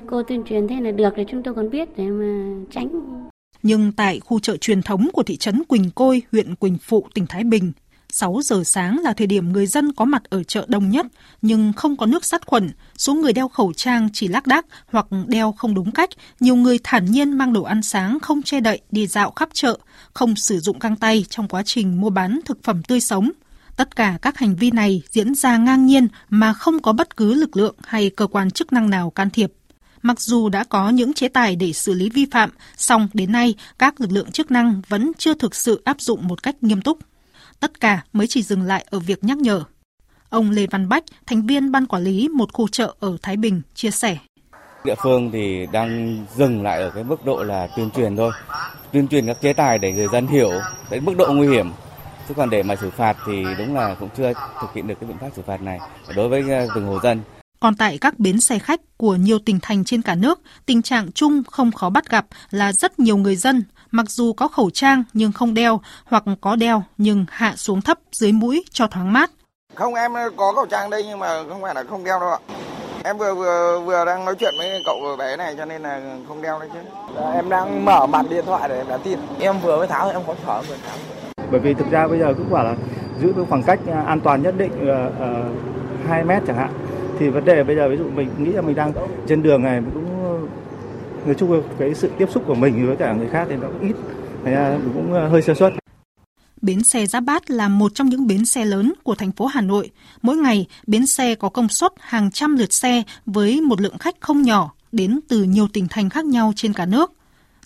cô 0.06 0.22
tuyên 0.22 0.42
truyền 0.44 0.68
thế 0.68 0.80
là 0.80 0.90
được 0.90 1.12
thì 1.16 1.24
chúng 1.28 1.42
tôi 1.42 1.54
còn 1.54 1.70
biết 1.70 1.88
để 1.96 2.04
mà 2.04 2.54
tránh 2.70 2.88
nhưng 3.62 3.92
tại 3.92 4.20
khu 4.20 4.40
chợ 4.40 4.56
truyền 4.56 4.82
thống 4.82 5.08
của 5.12 5.22
thị 5.22 5.36
trấn 5.36 5.64
Quỳnh 5.64 5.90
Côi, 5.90 6.22
huyện 6.32 6.54
Quỳnh 6.54 6.78
Phụ, 6.78 7.08
tỉnh 7.14 7.26
Thái 7.26 7.44
Bình, 7.44 7.72
6 8.12 8.40
giờ 8.42 8.62
sáng 8.64 8.98
là 8.98 9.12
thời 9.12 9.26
điểm 9.26 9.52
người 9.52 9.66
dân 9.66 9.92
có 9.92 10.04
mặt 10.04 10.22
ở 10.30 10.42
chợ 10.42 10.66
đông 10.68 10.90
nhất, 10.90 11.06
nhưng 11.42 11.72
không 11.72 11.96
có 11.96 12.06
nước 12.06 12.24
sát 12.24 12.46
khuẩn, 12.46 12.70
số 12.98 13.14
người 13.14 13.32
đeo 13.32 13.48
khẩu 13.48 13.72
trang 13.72 14.08
chỉ 14.12 14.28
lác 14.28 14.46
đác 14.46 14.66
hoặc 14.86 15.06
đeo 15.26 15.52
không 15.52 15.74
đúng 15.74 15.90
cách, 15.90 16.10
nhiều 16.40 16.56
người 16.56 16.78
thản 16.84 17.04
nhiên 17.04 17.32
mang 17.32 17.52
đồ 17.52 17.62
ăn 17.62 17.82
sáng 17.82 18.20
không 18.20 18.42
che 18.42 18.60
đậy 18.60 18.80
đi 18.90 19.06
dạo 19.06 19.30
khắp 19.30 19.48
chợ, 19.52 19.78
không 20.14 20.36
sử 20.36 20.60
dụng 20.60 20.78
găng 20.78 20.96
tay 20.96 21.24
trong 21.28 21.48
quá 21.48 21.62
trình 21.62 22.00
mua 22.00 22.10
bán 22.10 22.40
thực 22.44 22.62
phẩm 22.62 22.82
tươi 22.82 23.00
sống. 23.00 23.30
Tất 23.76 23.96
cả 23.96 24.18
các 24.22 24.38
hành 24.38 24.56
vi 24.56 24.70
này 24.70 25.02
diễn 25.10 25.34
ra 25.34 25.56
ngang 25.56 25.86
nhiên 25.86 26.08
mà 26.28 26.52
không 26.52 26.82
có 26.82 26.92
bất 26.92 27.16
cứ 27.16 27.34
lực 27.34 27.56
lượng 27.56 27.74
hay 27.84 28.10
cơ 28.10 28.26
quan 28.26 28.50
chức 28.50 28.72
năng 28.72 28.90
nào 28.90 29.10
can 29.10 29.30
thiệp. 29.30 29.52
Mặc 30.02 30.20
dù 30.20 30.48
đã 30.48 30.64
có 30.64 30.90
những 30.90 31.12
chế 31.12 31.28
tài 31.28 31.56
để 31.56 31.72
xử 31.72 31.94
lý 31.94 32.10
vi 32.10 32.26
phạm, 32.30 32.50
song 32.76 33.08
đến 33.14 33.32
nay 33.32 33.54
các 33.78 34.00
lực 34.00 34.12
lượng 34.12 34.30
chức 34.30 34.50
năng 34.50 34.82
vẫn 34.88 35.12
chưa 35.18 35.34
thực 35.34 35.54
sự 35.54 35.82
áp 35.84 36.00
dụng 36.00 36.28
một 36.28 36.42
cách 36.42 36.56
nghiêm 36.60 36.82
túc. 36.82 36.98
Tất 37.60 37.80
cả 37.80 38.02
mới 38.12 38.26
chỉ 38.26 38.42
dừng 38.42 38.62
lại 38.62 38.86
ở 38.90 38.98
việc 38.98 39.24
nhắc 39.24 39.38
nhở. 39.38 39.62
Ông 40.28 40.50
Lê 40.50 40.66
Văn 40.66 40.88
Bách, 40.88 41.04
thành 41.26 41.46
viên 41.46 41.72
ban 41.72 41.86
quản 41.86 42.04
lý 42.04 42.28
một 42.28 42.52
khu 42.52 42.68
chợ 42.68 42.94
ở 43.00 43.16
Thái 43.22 43.36
Bình, 43.36 43.62
chia 43.74 43.90
sẻ. 43.90 44.18
Địa 44.84 44.94
phương 45.02 45.30
thì 45.32 45.66
đang 45.72 46.24
dừng 46.36 46.62
lại 46.62 46.80
ở 46.80 46.90
cái 46.90 47.04
mức 47.04 47.24
độ 47.24 47.42
là 47.42 47.68
tuyên 47.76 47.90
truyền 47.90 48.16
thôi. 48.16 48.32
Tuyên 48.92 49.08
truyền 49.08 49.26
các 49.26 49.36
chế 49.42 49.52
tài 49.52 49.78
để 49.78 49.92
người 49.92 50.08
dân 50.12 50.26
hiểu 50.26 50.50
đến 50.90 51.04
mức 51.04 51.14
độ 51.18 51.32
nguy 51.32 51.48
hiểm. 51.48 51.72
Chứ 52.28 52.34
còn 52.34 52.50
để 52.50 52.62
mà 52.62 52.76
xử 52.76 52.90
phạt 52.90 53.16
thì 53.26 53.44
đúng 53.58 53.74
là 53.74 53.94
cũng 53.94 54.08
chưa 54.16 54.32
thực 54.60 54.74
hiện 54.74 54.86
được 54.86 54.94
cái 55.00 55.08
biện 55.08 55.18
pháp 55.18 55.28
xử 55.36 55.42
phạt 55.46 55.62
này 55.62 55.78
đối 56.16 56.28
với 56.28 56.50
ờ, 56.50 56.66
từng 56.74 56.86
hộ 56.86 57.00
dân. 57.02 57.20
Còn 57.60 57.74
tại 57.74 57.98
các 57.98 58.18
bến 58.18 58.40
xe 58.40 58.58
khách 58.58 58.80
của 58.96 59.14
nhiều 59.14 59.38
tỉnh 59.38 59.58
thành 59.62 59.84
trên 59.84 60.02
cả 60.02 60.14
nước, 60.14 60.40
tình 60.66 60.82
trạng 60.82 61.12
chung 61.12 61.42
không 61.50 61.72
khó 61.72 61.90
bắt 61.90 62.10
gặp 62.10 62.26
là 62.50 62.72
rất 62.72 62.98
nhiều 62.98 63.16
người 63.16 63.36
dân 63.36 63.64
mặc 63.90 64.10
dù 64.10 64.32
có 64.32 64.48
khẩu 64.48 64.70
trang 64.70 65.02
nhưng 65.12 65.32
không 65.32 65.54
đeo 65.54 65.80
hoặc 66.04 66.24
có 66.40 66.56
đeo 66.56 66.82
nhưng 66.98 67.24
hạ 67.28 67.52
xuống 67.56 67.82
thấp 67.82 67.98
dưới 68.12 68.32
mũi 68.32 68.64
cho 68.70 68.86
thoáng 68.86 69.12
mát. 69.12 69.30
Không 69.74 69.94
em 69.94 70.12
có 70.36 70.52
khẩu 70.52 70.66
trang 70.66 70.90
đây 70.90 71.04
nhưng 71.06 71.18
mà 71.18 71.42
không 71.48 71.62
phải 71.62 71.74
là 71.74 71.84
không 71.84 72.04
đeo 72.04 72.20
đâu 72.20 72.30
ạ. 72.30 72.38
Em 73.04 73.18
vừa 73.18 73.34
vừa 73.34 73.80
vừa 73.80 74.04
đang 74.04 74.24
nói 74.24 74.34
chuyện 74.38 74.54
với 74.58 74.82
cậu 74.86 75.16
bé 75.18 75.36
này 75.36 75.54
cho 75.56 75.64
nên 75.64 75.82
là 75.82 76.16
không 76.28 76.42
đeo 76.42 76.58
đấy 76.58 76.68
chứ. 76.72 76.78
Em 77.34 77.48
đang 77.48 77.84
mở 77.84 78.06
mặt 78.06 78.26
điện 78.30 78.44
thoại 78.46 78.68
để 78.68 78.76
em 78.78 78.88
nhắn 78.88 79.00
tin. 79.04 79.18
Em 79.40 79.60
vừa 79.62 79.78
mới 79.78 79.86
tháo 79.86 80.10
em 80.10 80.20
có 80.26 80.34
thở 80.46 80.62
vừa 80.68 80.76
tháo. 80.86 80.96
Bởi 81.50 81.60
vì 81.60 81.74
thực 81.74 81.90
ra 81.90 82.08
bây 82.08 82.18
giờ 82.18 82.34
cũng 82.36 82.50
bảo 82.50 82.64
là 82.64 82.74
giữ 83.20 83.32
cái 83.36 83.44
khoảng 83.48 83.62
cách 83.62 83.80
an 84.06 84.20
toàn 84.20 84.42
nhất 84.42 84.54
định 84.58 84.72
uh, 84.72 86.08
2 86.08 86.24
mét 86.24 86.42
chẳng 86.46 86.56
hạn 86.56 86.85
thì 87.18 87.28
vấn 87.28 87.44
đề 87.44 87.64
bây 87.64 87.76
giờ 87.76 87.88
ví 87.88 87.96
dụ 87.96 88.10
mình 88.10 88.28
nghĩ 88.38 88.52
là 88.52 88.62
mình 88.62 88.74
đang 88.74 88.92
trên 89.28 89.42
đường 89.42 89.62
này 89.62 89.82
cũng 89.94 90.22
ờ, 90.24 90.38
nói 91.26 91.34
chung 91.38 91.62
cái 91.78 91.94
sự 91.94 92.10
tiếp 92.18 92.26
xúc 92.30 92.42
của 92.46 92.54
mình 92.54 92.86
với 92.86 92.96
cả 92.96 93.12
người 93.12 93.28
khác 93.28 93.46
thì 93.50 93.56
nó 93.56 93.68
cũng 93.68 93.88
ít 93.88 93.96
mình 94.44 94.90
cũng 94.94 95.12
ờ, 95.12 95.28
hơi 95.28 95.42
sơ 95.42 95.54
suất 95.54 95.72
Bến 96.62 96.84
xe 96.84 97.06
Giáp 97.06 97.24
Bát 97.24 97.50
là 97.50 97.68
một 97.68 97.94
trong 97.94 98.08
những 98.08 98.26
bến 98.26 98.46
xe 98.46 98.64
lớn 98.64 98.92
của 99.02 99.14
thành 99.14 99.32
phố 99.32 99.46
Hà 99.46 99.60
Nội. 99.60 99.90
Mỗi 100.22 100.36
ngày, 100.36 100.66
bến 100.86 101.06
xe 101.06 101.34
có 101.34 101.48
công 101.48 101.68
suất 101.68 101.92
hàng 102.00 102.30
trăm 102.30 102.56
lượt 102.56 102.72
xe 102.72 103.02
với 103.26 103.60
một 103.60 103.80
lượng 103.80 103.98
khách 103.98 104.20
không 104.20 104.42
nhỏ 104.42 104.72
đến 104.92 105.20
từ 105.28 105.42
nhiều 105.42 105.68
tỉnh 105.72 105.86
thành 105.90 106.10
khác 106.10 106.24
nhau 106.24 106.52
trên 106.56 106.72
cả 106.72 106.86
nước. 106.86 107.12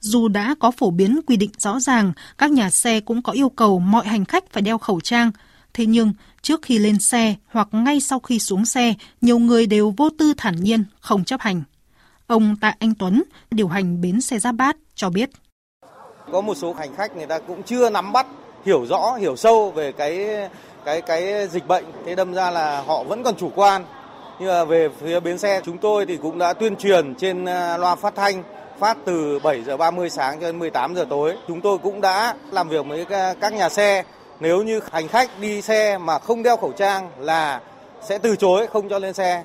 Dù 0.01 0.29
đã 0.29 0.55
có 0.59 0.71
phổ 0.71 0.91
biến 0.91 1.21
quy 1.27 1.37
định 1.37 1.51
rõ 1.59 1.81
ràng, 1.81 2.13
các 2.39 2.51
nhà 2.51 2.71
xe 2.71 3.01
cũng 3.01 3.23
có 3.23 3.33
yêu 3.33 3.49
cầu 3.49 3.79
mọi 3.79 4.07
hành 4.07 4.25
khách 4.25 4.53
phải 4.53 4.63
đeo 4.63 4.79
khẩu 4.79 5.01
trang. 5.01 5.31
Thế 5.75 5.87
nhưng, 5.87 6.13
trước 6.43 6.63
khi 6.63 6.79
lên 6.79 6.99
xe 6.99 7.35
hoặc 7.47 7.69
ngay 7.73 8.01
sau 8.01 8.21
khi 8.21 8.39
xuống 8.39 8.65
xe, 8.65 8.95
nhiều 9.21 9.39
người 9.39 9.67
đều 9.67 9.95
vô 9.97 10.11
tư 10.19 10.35
thản 10.37 10.57
nhiên, 10.57 10.85
không 11.01 11.25
chấp 11.25 11.41
hành. 11.41 11.63
Ông 12.27 12.57
Tạ 12.61 12.75
Anh 12.79 12.95
Tuấn, 12.95 13.23
điều 13.51 13.69
hành 13.69 14.01
bến 14.01 14.21
xe 14.21 14.39
Giáp 14.39 14.55
Bát, 14.55 14.77
cho 14.95 15.11
biết. 15.11 15.31
Có 16.33 16.41
một 16.41 16.55
số 16.55 16.73
hành 16.73 16.97
khách 16.97 17.17
người 17.17 17.27
ta 17.27 17.39
cũng 17.39 17.63
chưa 17.63 17.91
nắm 17.91 18.13
bắt, 18.13 18.27
hiểu 18.67 18.87
rõ, 18.87 19.17
hiểu 19.21 19.37
sâu 19.37 19.71
về 19.71 19.93
cái 19.93 20.27
cái 20.85 21.03
cái 21.03 21.49
dịch 21.49 21.67
bệnh, 21.67 21.85
thế 22.07 22.15
đâm 22.15 22.35
ra 22.35 22.51
là 22.51 22.83
họ 22.83 23.05
vẫn 23.05 23.23
còn 23.23 23.37
chủ 23.37 23.51
quan. 23.55 23.85
Nhưng 24.39 24.49
mà 24.49 24.65
về 24.65 24.89
phía 25.01 25.21
bến 25.21 25.39
xe 25.39 25.61
chúng 25.65 25.79
tôi 25.79 26.07
thì 26.07 26.17
cũng 26.17 26.39
đã 26.39 26.53
tuyên 26.53 26.77
truyền 26.77 27.15
trên 27.15 27.45
à, 27.45 27.77
loa 27.77 27.95
phát 27.95 28.15
thanh 28.17 28.43
phát 28.79 28.99
từ 29.05 29.39
7 29.39 29.63
giờ 29.63 29.77
30 29.77 30.11
sáng 30.11 30.41
cho 30.41 30.47
đến 30.47 30.59
18 30.59 30.95
giờ 30.95 31.07
tối. 31.11 31.37
Chúng 31.49 31.61
tôi 31.61 31.79
cũng 31.79 32.01
đã 32.01 32.35
làm 32.51 32.69
việc 32.69 32.87
với 32.87 33.07
à, 33.11 33.35
các 33.41 33.53
nhà 33.53 33.69
xe 33.69 34.05
nếu 34.41 34.63
như 34.63 34.81
hành 34.93 35.09
khách 35.09 35.31
đi 35.41 35.63
xe 35.63 35.99
mà 35.99 36.19
không 36.19 36.43
đeo 36.43 36.57
khẩu 36.57 36.73
trang 36.79 37.11
là 37.19 37.63
sẽ 38.09 38.19
từ 38.19 38.37
chối 38.37 38.67
không 38.67 38.89
cho 38.89 38.99
lên 38.99 39.15
xe. 39.15 39.45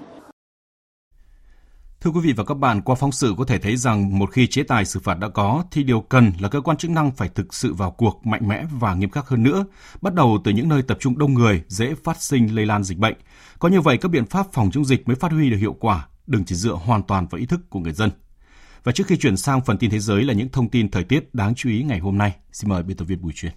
Thưa 2.02 2.12
quý 2.12 2.20
vị 2.24 2.34
và 2.34 2.44
các 2.44 2.54
bạn, 2.54 2.82
qua 2.82 2.96
phóng 2.96 3.12
sự 3.12 3.36
có 3.38 3.46
thể 3.46 3.58
thấy 3.58 3.78
rằng 3.78 4.20
một 4.20 4.32
khi 4.32 4.48
chế 4.48 4.64
tài 4.64 4.86
xử 4.86 5.00
phạt 5.00 5.20
đã 5.20 5.30
có 5.30 5.64
thì 5.72 5.84
điều 5.84 6.02
cần 6.02 6.32
là 6.40 6.50
cơ 6.50 6.62
quan 6.62 6.78
chức 6.78 6.92
năng 6.92 7.12
phải 7.12 7.30
thực 7.30 7.54
sự 7.54 7.74
vào 7.74 7.92
cuộc 7.92 8.26
mạnh 8.26 8.48
mẽ 8.48 8.64
và 8.72 8.94
nghiêm 8.94 9.10
khắc 9.10 9.28
hơn 9.28 9.44
nữa, 9.44 9.66
bắt 10.02 10.14
đầu 10.14 10.38
từ 10.44 10.52
những 10.52 10.70
nơi 10.70 10.82
tập 10.82 10.98
trung 11.02 11.18
đông 11.18 11.34
người 11.34 11.64
dễ 11.68 11.96
phát 12.04 12.22
sinh 12.22 12.56
lây 12.56 12.66
lan 12.66 12.84
dịch 12.84 12.98
bệnh. 12.98 13.16
Có 13.60 13.70
như 13.70 13.82
vậy 13.82 13.98
các 13.98 14.10
biện 14.10 14.26
pháp 14.26 14.48
phòng 14.54 14.72
chống 14.72 14.86
dịch 14.86 15.08
mới 15.08 15.16
phát 15.16 15.32
huy 15.32 15.50
được 15.50 15.58
hiệu 15.58 15.76
quả, 15.80 16.08
đừng 16.28 16.46
chỉ 16.46 16.56
dựa 16.56 16.74
hoàn 16.74 17.04
toàn 17.04 17.28
vào 17.28 17.40
ý 17.40 17.46
thức 17.46 17.60
của 17.70 17.80
người 17.80 17.94
dân. 17.94 18.10
Và 18.84 18.92
trước 18.92 19.08
khi 19.08 19.18
chuyển 19.18 19.38
sang 19.38 19.62
phần 19.62 19.78
tin 19.78 19.90
thế 19.90 20.00
giới 20.00 20.24
là 20.24 20.34
những 20.34 20.50
thông 20.50 20.70
tin 20.70 20.92
thời 20.92 21.04
tiết 21.04 21.34
đáng 21.34 21.56
chú 21.56 21.70
ý 21.70 21.84
ngày 21.84 22.00
hôm 22.00 22.18
nay, 22.18 22.36
xin 22.52 22.70
mời 22.70 22.84
biên 22.84 22.98
tập 22.98 23.06
viên 23.06 23.22
Bùi 23.22 23.34
Truyền. 23.36 23.52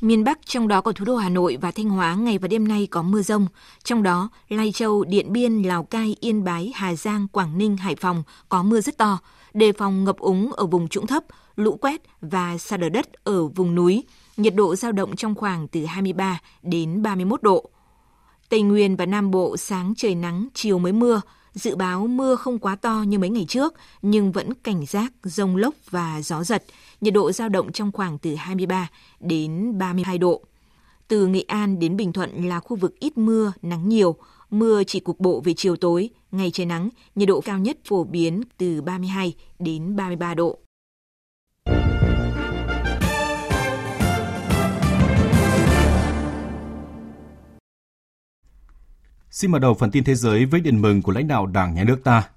Miền 0.00 0.24
Bắc 0.24 0.46
trong 0.46 0.68
đó 0.68 0.80
có 0.80 0.92
thủ 0.92 1.04
đô 1.04 1.16
Hà 1.16 1.28
Nội 1.28 1.58
và 1.60 1.70
Thanh 1.70 1.88
Hóa 1.88 2.14
ngày 2.14 2.38
và 2.38 2.48
đêm 2.48 2.68
nay 2.68 2.88
có 2.90 3.02
mưa 3.02 3.22
rông. 3.22 3.46
Trong 3.84 4.02
đó, 4.02 4.30
Lai 4.48 4.72
Châu, 4.72 5.04
Điện 5.04 5.32
Biên, 5.32 5.62
Lào 5.62 5.84
Cai, 5.84 6.16
Yên 6.20 6.44
Bái, 6.44 6.72
Hà 6.74 6.94
Giang, 6.94 7.28
Quảng 7.28 7.58
Ninh, 7.58 7.76
Hải 7.76 7.96
Phòng 7.96 8.22
có 8.48 8.62
mưa 8.62 8.80
rất 8.80 8.98
to, 8.98 9.18
đề 9.54 9.72
phòng 9.72 10.04
ngập 10.04 10.18
úng 10.18 10.52
ở 10.52 10.66
vùng 10.66 10.88
trũng 10.88 11.06
thấp, 11.06 11.24
lũ 11.56 11.78
quét 11.80 12.02
và 12.20 12.58
sạt 12.58 12.80
lở 12.80 12.88
đất 12.88 13.24
ở 13.24 13.46
vùng 13.46 13.74
núi. 13.74 14.04
Nhiệt 14.36 14.54
độ 14.54 14.76
giao 14.76 14.92
động 14.92 15.16
trong 15.16 15.34
khoảng 15.34 15.68
từ 15.68 15.84
23 15.84 16.40
đến 16.62 17.02
31 17.02 17.42
độ. 17.42 17.70
Tây 18.48 18.62
Nguyên 18.62 18.96
và 18.96 19.06
Nam 19.06 19.30
Bộ 19.30 19.56
sáng 19.56 19.94
trời 19.96 20.14
nắng, 20.14 20.48
chiều 20.54 20.78
mới 20.78 20.92
mưa. 20.92 21.20
Dự 21.54 21.76
báo 21.76 22.06
mưa 22.06 22.36
không 22.36 22.58
quá 22.58 22.76
to 22.76 23.04
như 23.06 23.18
mấy 23.18 23.30
ngày 23.30 23.44
trước, 23.48 23.74
nhưng 24.02 24.32
vẫn 24.32 24.54
cảnh 24.54 24.86
giác 24.86 25.12
rông 25.22 25.56
lốc 25.56 25.74
và 25.90 26.20
gió 26.22 26.44
giật 26.44 26.64
nhiệt 27.00 27.14
độ 27.14 27.32
giao 27.32 27.48
động 27.48 27.72
trong 27.72 27.92
khoảng 27.92 28.18
từ 28.18 28.34
23 28.34 28.88
đến 29.20 29.78
32 29.78 30.18
độ. 30.18 30.42
Từ 31.08 31.26
Nghệ 31.26 31.44
An 31.48 31.78
đến 31.78 31.96
Bình 31.96 32.12
Thuận 32.12 32.48
là 32.48 32.60
khu 32.60 32.76
vực 32.76 33.00
ít 33.00 33.18
mưa, 33.18 33.52
nắng 33.62 33.88
nhiều, 33.88 34.16
mưa 34.50 34.82
chỉ 34.84 35.00
cục 35.00 35.20
bộ 35.20 35.40
về 35.44 35.54
chiều 35.56 35.76
tối, 35.76 36.10
ngày 36.30 36.50
trời 36.50 36.66
nắng, 36.66 36.88
nhiệt 37.14 37.28
độ 37.28 37.40
cao 37.40 37.58
nhất 37.58 37.78
phổ 37.88 38.04
biến 38.04 38.42
từ 38.56 38.82
32 38.82 39.34
đến 39.58 39.96
33 39.96 40.34
độ. 40.34 40.58
Xin 49.30 49.50
mở 49.50 49.58
đầu 49.58 49.74
phần 49.74 49.90
tin 49.90 50.04
thế 50.04 50.14
giới 50.14 50.44
với 50.44 50.60
điện 50.60 50.82
mừng 50.82 51.02
của 51.02 51.12
lãnh 51.12 51.28
đạo 51.28 51.46
Đảng 51.46 51.74
Nhà 51.74 51.84
nước 51.84 52.00
ta. 52.04 52.28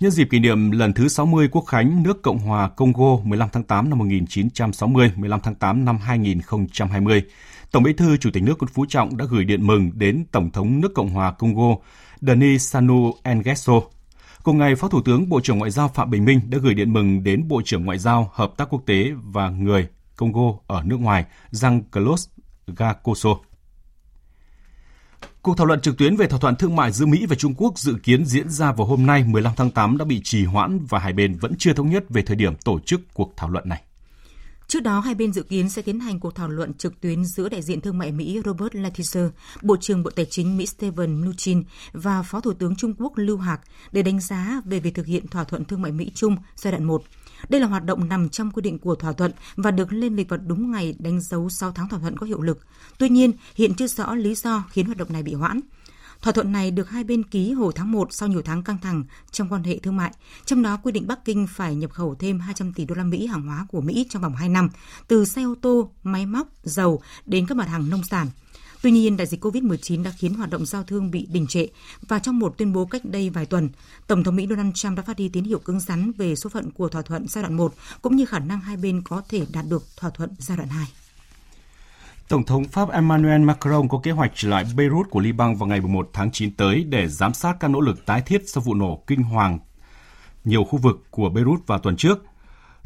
Nhân 0.00 0.10
dịp 0.10 0.28
kỷ 0.30 0.38
niệm 0.38 0.70
lần 0.70 0.92
thứ 0.92 1.08
60 1.08 1.48
Quốc 1.52 1.62
khánh 1.62 2.02
nước 2.02 2.22
Cộng 2.22 2.38
hòa 2.38 2.68
Congo 2.68 3.16
15 3.24 3.48
tháng 3.52 3.62
8 3.62 3.90
năm 3.90 3.98
1960, 3.98 5.12
15 5.16 5.40
tháng 5.40 5.54
8 5.54 5.84
năm 5.84 5.98
2020, 5.98 7.22
Tổng 7.70 7.82
Bí 7.82 7.92
thư 7.92 8.16
Chủ 8.16 8.30
tịch 8.32 8.42
nước 8.42 8.58
Nguyễn 8.58 8.68
Phú 8.74 8.86
Trọng 8.88 9.16
đã 9.16 9.24
gửi 9.30 9.44
điện 9.44 9.66
mừng 9.66 9.90
đến 9.94 10.24
Tổng 10.32 10.50
thống 10.50 10.80
nước 10.80 10.94
Cộng 10.94 11.10
hòa 11.10 11.32
Congo 11.32 11.76
Denis 12.20 12.72
Sanu 12.72 13.12
Nguesso. 13.24 13.72
Cùng 14.42 14.58
ngày, 14.58 14.74
Phó 14.74 14.88
Thủ 14.88 15.02
tướng 15.02 15.28
Bộ 15.28 15.40
trưởng 15.40 15.58
Ngoại 15.58 15.70
giao 15.70 15.88
Phạm 15.88 16.10
Bình 16.10 16.24
Minh 16.24 16.40
đã 16.48 16.58
gửi 16.62 16.74
điện 16.74 16.92
mừng 16.92 17.24
đến 17.24 17.48
Bộ 17.48 17.62
trưởng 17.64 17.84
Ngoại 17.84 17.98
giao 17.98 18.30
Hợp 18.34 18.52
tác 18.56 18.68
Quốc 18.70 18.82
tế 18.86 19.10
và 19.24 19.50
người 19.50 19.88
Congo 20.16 20.54
ở 20.66 20.82
nước 20.84 21.00
ngoài 21.00 21.24
Jean-Claude 21.52 22.26
Gakoso. 22.66 23.30
Cuộc 25.48 25.56
thảo 25.56 25.66
luận 25.66 25.80
trực 25.80 25.98
tuyến 25.98 26.16
về 26.16 26.26
thỏa 26.26 26.38
thuận 26.38 26.56
thương 26.56 26.76
mại 26.76 26.92
giữa 26.92 27.06
Mỹ 27.06 27.26
và 27.26 27.36
Trung 27.36 27.54
Quốc 27.56 27.78
dự 27.78 27.94
kiến 28.02 28.24
diễn 28.26 28.48
ra 28.48 28.72
vào 28.72 28.86
hôm 28.86 29.06
nay 29.06 29.24
15 29.24 29.52
tháng 29.56 29.70
8 29.70 29.98
đã 29.98 30.04
bị 30.04 30.20
trì 30.24 30.44
hoãn 30.44 30.86
và 30.88 30.98
hai 30.98 31.12
bên 31.12 31.38
vẫn 31.38 31.54
chưa 31.58 31.72
thống 31.72 31.90
nhất 31.90 32.04
về 32.08 32.22
thời 32.22 32.36
điểm 32.36 32.54
tổ 32.64 32.80
chức 32.80 33.00
cuộc 33.14 33.32
thảo 33.36 33.50
luận 33.50 33.68
này. 33.68 33.82
Trước 34.66 34.80
đó, 34.80 35.00
hai 35.00 35.14
bên 35.14 35.32
dự 35.32 35.42
kiến 35.42 35.68
sẽ 35.68 35.82
tiến 35.82 36.00
hành 36.00 36.20
cuộc 36.20 36.34
thảo 36.34 36.48
luận 36.48 36.74
trực 36.74 37.00
tuyến 37.00 37.24
giữa 37.24 37.48
đại 37.48 37.62
diện 37.62 37.80
thương 37.80 37.98
mại 37.98 38.12
Mỹ 38.12 38.40
Robert 38.44 38.72
Lighthizer, 38.72 39.30
Bộ 39.62 39.76
trưởng 39.80 40.02
Bộ 40.02 40.10
Tài 40.10 40.24
chính 40.24 40.56
Mỹ 40.56 40.66
Steven 40.66 41.20
Mnuchin 41.20 41.62
và 41.92 42.22
Phó 42.22 42.40
Thủ 42.40 42.52
tướng 42.52 42.76
Trung 42.76 42.94
Quốc 42.98 43.12
Lưu 43.16 43.36
Hạc 43.36 43.60
để 43.92 44.02
đánh 44.02 44.20
giá 44.20 44.60
về 44.64 44.80
việc 44.80 44.94
thực 44.94 45.06
hiện 45.06 45.28
thỏa 45.28 45.44
thuận 45.44 45.64
thương 45.64 45.82
mại 45.82 45.92
Mỹ-Trung 45.92 46.36
giai 46.56 46.72
đoạn 46.72 46.84
1. 46.84 47.02
Đây 47.48 47.60
là 47.60 47.66
hoạt 47.66 47.84
động 47.84 48.08
nằm 48.08 48.28
trong 48.28 48.50
quy 48.50 48.62
định 48.62 48.78
của 48.78 48.94
thỏa 48.94 49.12
thuận 49.12 49.32
và 49.56 49.70
được 49.70 49.92
lên 49.92 50.16
lịch 50.16 50.28
vào 50.28 50.40
đúng 50.46 50.70
ngày 50.70 50.94
đánh 50.98 51.20
dấu 51.20 51.48
6 51.48 51.72
tháng 51.72 51.88
thỏa 51.88 51.98
thuận 51.98 52.16
có 52.16 52.26
hiệu 52.26 52.42
lực. 52.42 52.60
Tuy 52.98 53.08
nhiên, 53.08 53.32
hiện 53.54 53.74
chưa 53.74 53.86
rõ 53.86 54.14
lý 54.14 54.34
do 54.34 54.64
khiến 54.70 54.86
hoạt 54.86 54.98
động 54.98 55.12
này 55.12 55.22
bị 55.22 55.34
hoãn. 55.34 55.60
Thỏa 56.22 56.32
thuận 56.32 56.52
này 56.52 56.70
được 56.70 56.90
hai 56.90 57.04
bên 57.04 57.22
ký 57.22 57.52
hồi 57.52 57.72
tháng 57.76 57.92
1 57.92 58.08
sau 58.10 58.28
nhiều 58.28 58.42
tháng 58.42 58.62
căng 58.62 58.78
thẳng 58.78 59.04
trong 59.30 59.48
quan 59.48 59.64
hệ 59.64 59.78
thương 59.78 59.96
mại, 59.96 60.12
trong 60.44 60.62
đó 60.62 60.76
quy 60.82 60.92
định 60.92 61.06
Bắc 61.06 61.24
Kinh 61.24 61.46
phải 61.46 61.74
nhập 61.74 61.90
khẩu 61.92 62.14
thêm 62.14 62.40
200 62.40 62.72
tỷ 62.72 62.84
đô 62.84 62.94
la 62.94 63.04
Mỹ 63.04 63.26
hàng 63.26 63.42
hóa 63.42 63.66
của 63.68 63.80
Mỹ 63.80 64.06
trong 64.10 64.22
vòng 64.22 64.34
2 64.34 64.48
năm, 64.48 64.68
từ 65.08 65.24
xe 65.24 65.42
ô 65.42 65.54
tô, 65.62 65.90
máy 66.02 66.26
móc, 66.26 66.48
dầu 66.62 67.00
đến 67.26 67.46
các 67.46 67.54
mặt 67.54 67.68
hàng 67.68 67.90
nông 67.90 68.04
sản. 68.04 68.26
Tuy 68.88 68.92
nhiên, 68.92 69.16
đại 69.16 69.26
dịch 69.26 69.44
COVID-19 69.44 70.02
đã 70.02 70.10
khiến 70.10 70.34
hoạt 70.34 70.50
động 70.50 70.66
giao 70.66 70.82
thương 70.82 71.10
bị 71.10 71.26
đình 71.30 71.46
trệ 71.46 71.66
và 72.08 72.18
trong 72.18 72.38
một 72.38 72.54
tuyên 72.58 72.72
bố 72.72 72.86
cách 72.86 73.04
đây 73.04 73.30
vài 73.30 73.46
tuần, 73.46 73.68
Tổng 74.06 74.24
thống 74.24 74.36
Mỹ 74.36 74.46
Donald 74.50 74.70
Trump 74.74 74.96
đã 74.96 75.02
phát 75.02 75.16
đi 75.16 75.28
tín 75.28 75.44
hiệu 75.44 75.58
cứng 75.58 75.80
rắn 75.80 76.12
về 76.12 76.36
số 76.36 76.50
phận 76.50 76.70
của 76.70 76.88
thỏa 76.88 77.02
thuận 77.02 77.28
giai 77.28 77.42
đoạn 77.42 77.54
1 77.54 77.74
cũng 78.02 78.16
như 78.16 78.26
khả 78.26 78.38
năng 78.38 78.60
hai 78.60 78.76
bên 78.76 79.02
có 79.02 79.22
thể 79.28 79.46
đạt 79.52 79.64
được 79.68 79.82
thỏa 79.96 80.10
thuận 80.10 80.30
giai 80.38 80.56
đoạn 80.56 80.68
2. 80.68 80.86
Tổng 82.28 82.44
thống 82.44 82.64
Pháp 82.64 82.90
Emmanuel 82.90 83.40
Macron 83.40 83.88
có 83.88 84.00
kế 84.02 84.10
hoạch 84.10 84.32
trở 84.34 84.48
lại 84.48 84.64
Beirut 84.76 85.10
của 85.10 85.20
Liban 85.20 85.54
vào 85.56 85.68
ngày 85.68 85.80
11 85.80 86.10
tháng 86.12 86.30
9 86.32 86.54
tới 86.54 86.84
để 86.84 87.08
giám 87.08 87.34
sát 87.34 87.56
các 87.60 87.68
nỗ 87.68 87.80
lực 87.80 88.06
tái 88.06 88.22
thiết 88.26 88.42
sau 88.46 88.62
vụ 88.62 88.74
nổ 88.74 89.02
kinh 89.06 89.22
hoàng 89.22 89.58
nhiều 90.44 90.64
khu 90.64 90.78
vực 90.78 90.96
của 91.10 91.28
Beirut 91.28 91.66
vào 91.66 91.78
tuần 91.78 91.96
trước. 91.96 92.24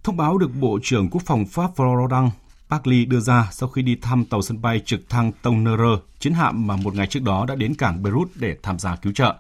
Thông 0.03 0.17
báo 0.17 0.39
được 0.39 0.51
Bộ 0.61 0.79
trưởng 0.83 1.11
Quốc 1.11 1.23
phòng 1.27 1.47
Pháp 1.47 1.71
Florent 1.77 2.31
Parly 2.73 3.05
đưa 3.05 3.21
ra 3.21 3.49
sau 3.53 3.69
khi 3.69 3.83
đi 3.83 3.97
thăm 3.97 4.25
tàu 4.25 4.43
sân 4.43 4.63
bay 4.63 4.81
trực 4.85 5.09
thăng 5.09 5.33
Tonnerre, 5.33 6.03
chiến 6.19 6.33
hạm 6.33 6.67
mà 6.67 6.77
một 6.77 6.95
ngày 6.95 7.07
trước 7.07 7.23
đó 7.23 7.45
đã 7.49 7.55
đến 7.55 7.75
cảng 7.75 8.03
Beirut 8.03 8.29
để 8.35 8.57
tham 8.63 8.79
gia 8.79 8.97
cứu 8.97 9.13
trợ. 9.13 9.35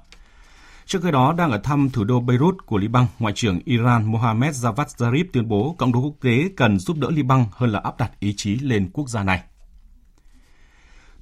Trước 0.86 1.02
khi 1.02 1.10
đó, 1.10 1.32
đang 1.32 1.50
ở 1.50 1.58
thăm 1.58 1.90
thủ 1.90 2.04
đô 2.04 2.20
Beirut 2.20 2.56
của 2.66 2.78
Liban, 2.78 3.06
Ngoại 3.18 3.34
trưởng 3.36 3.60
Iran 3.64 4.12
Mohammed 4.12 4.64
Javad 4.64 4.84
Zarif 4.84 5.24
tuyên 5.32 5.48
bố 5.48 5.76
cộng 5.78 5.92
đồng 5.92 6.02
quốc 6.02 6.14
tế 6.20 6.48
cần 6.56 6.78
giúp 6.78 6.96
đỡ 6.96 7.08
Liban 7.10 7.44
hơn 7.52 7.70
là 7.70 7.80
áp 7.84 7.98
đặt 7.98 8.20
ý 8.20 8.34
chí 8.36 8.56
lên 8.56 8.90
quốc 8.92 9.08
gia 9.08 9.22
này. 9.22 9.42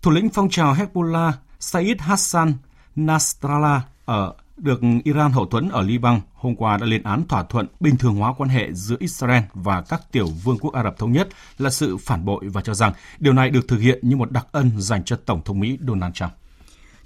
Thủ 0.03 0.11
lĩnh 0.11 0.29
phong 0.29 0.51
trào 0.51 0.75
Hezbollah 0.75 1.33
Said 1.61 1.99
Hassan 1.99 2.55
Nasrallah 2.97 3.83
ở 4.05 4.35
được 4.63 4.81
Iran 5.05 5.33
hậu 5.33 5.47
thuẫn 5.47 5.69
ở 5.69 5.83
Liban 5.83 6.21
hôm 6.35 6.57
qua 6.57 6.77
đã 6.77 6.87
lên 6.87 7.03
án 7.03 7.29
thỏa 7.29 7.45
thuận 7.45 7.67
bình 7.81 7.97
thường 7.97 8.15
hóa 8.15 8.35
quan 8.39 8.51
hệ 8.51 8.73
giữa 8.73 8.97
Israel 8.99 9.43
và 9.55 9.83
các 9.83 10.03
tiểu 10.13 10.27
vương 10.45 10.59
quốc 10.59 10.75
Ả 10.75 10.83
Rập 10.83 10.99
Thống 10.99 11.13
Nhất 11.13 11.29
là 11.59 11.71
sự 11.71 11.97
phản 11.97 12.25
bội 12.25 12.45
và 12.49 12.63
cho 12.63 12.75
rằng 12.75 12.93
điều 13.19 13.33
này 13.33 13.51
được 13.51 13.69
thực 13.69 13.79
hiện 13.79 13.99
như 14.03 14.17
một 14.17 14.31
đặc 14.31 14.47
ân 14.53 14.71
dành 14.79 15.05
cho 15.05 15.17
Tổng 15.17 15.43
thống 15.45 15.61
Mỹ 15.61 15.79
Donald 15.87 16.15
Trump. 16.15 16.33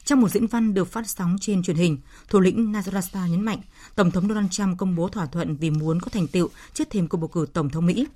Trong 0.05 0.21
một 0.21 0.29
diễn 0.29 0.47
văn 0.47 0.75
được 0.75 0.93
phát 0.93 1.09
sóng 1.09 1.37
trên 1.41 1.63
truyền 1.63 1.77
hình, 1.77 1.99
thủ 2.29 2.41
lĩnh 2.41 2.73
Nasrallah 2.73 3.31
nhấn 3.31 3.43
mạnh 3.43 3.59
Tổng 3.95 4.11
thống 4.11 4.29
Donald 4.29 4.51
Trump 4.51 4.79
công 4.79 4.97
bố 4.97 5.09
thỏa 5.09 5.27
thuận 5.27 5.57
vì 5.57 5.71
muốn 5.71 6.01
có 6.01 6.09
thành 6.13 6.27
tựu 6.27 6.49
trước 6.75 6.91
thềm 6.91 7.09
cuộc 7.09 7.19
bầu 7.19 7.29
cử 7.29 7.47
Tổng 7.53 7.71
thống 7.71 7.87
Mỹ. 7.87 8.07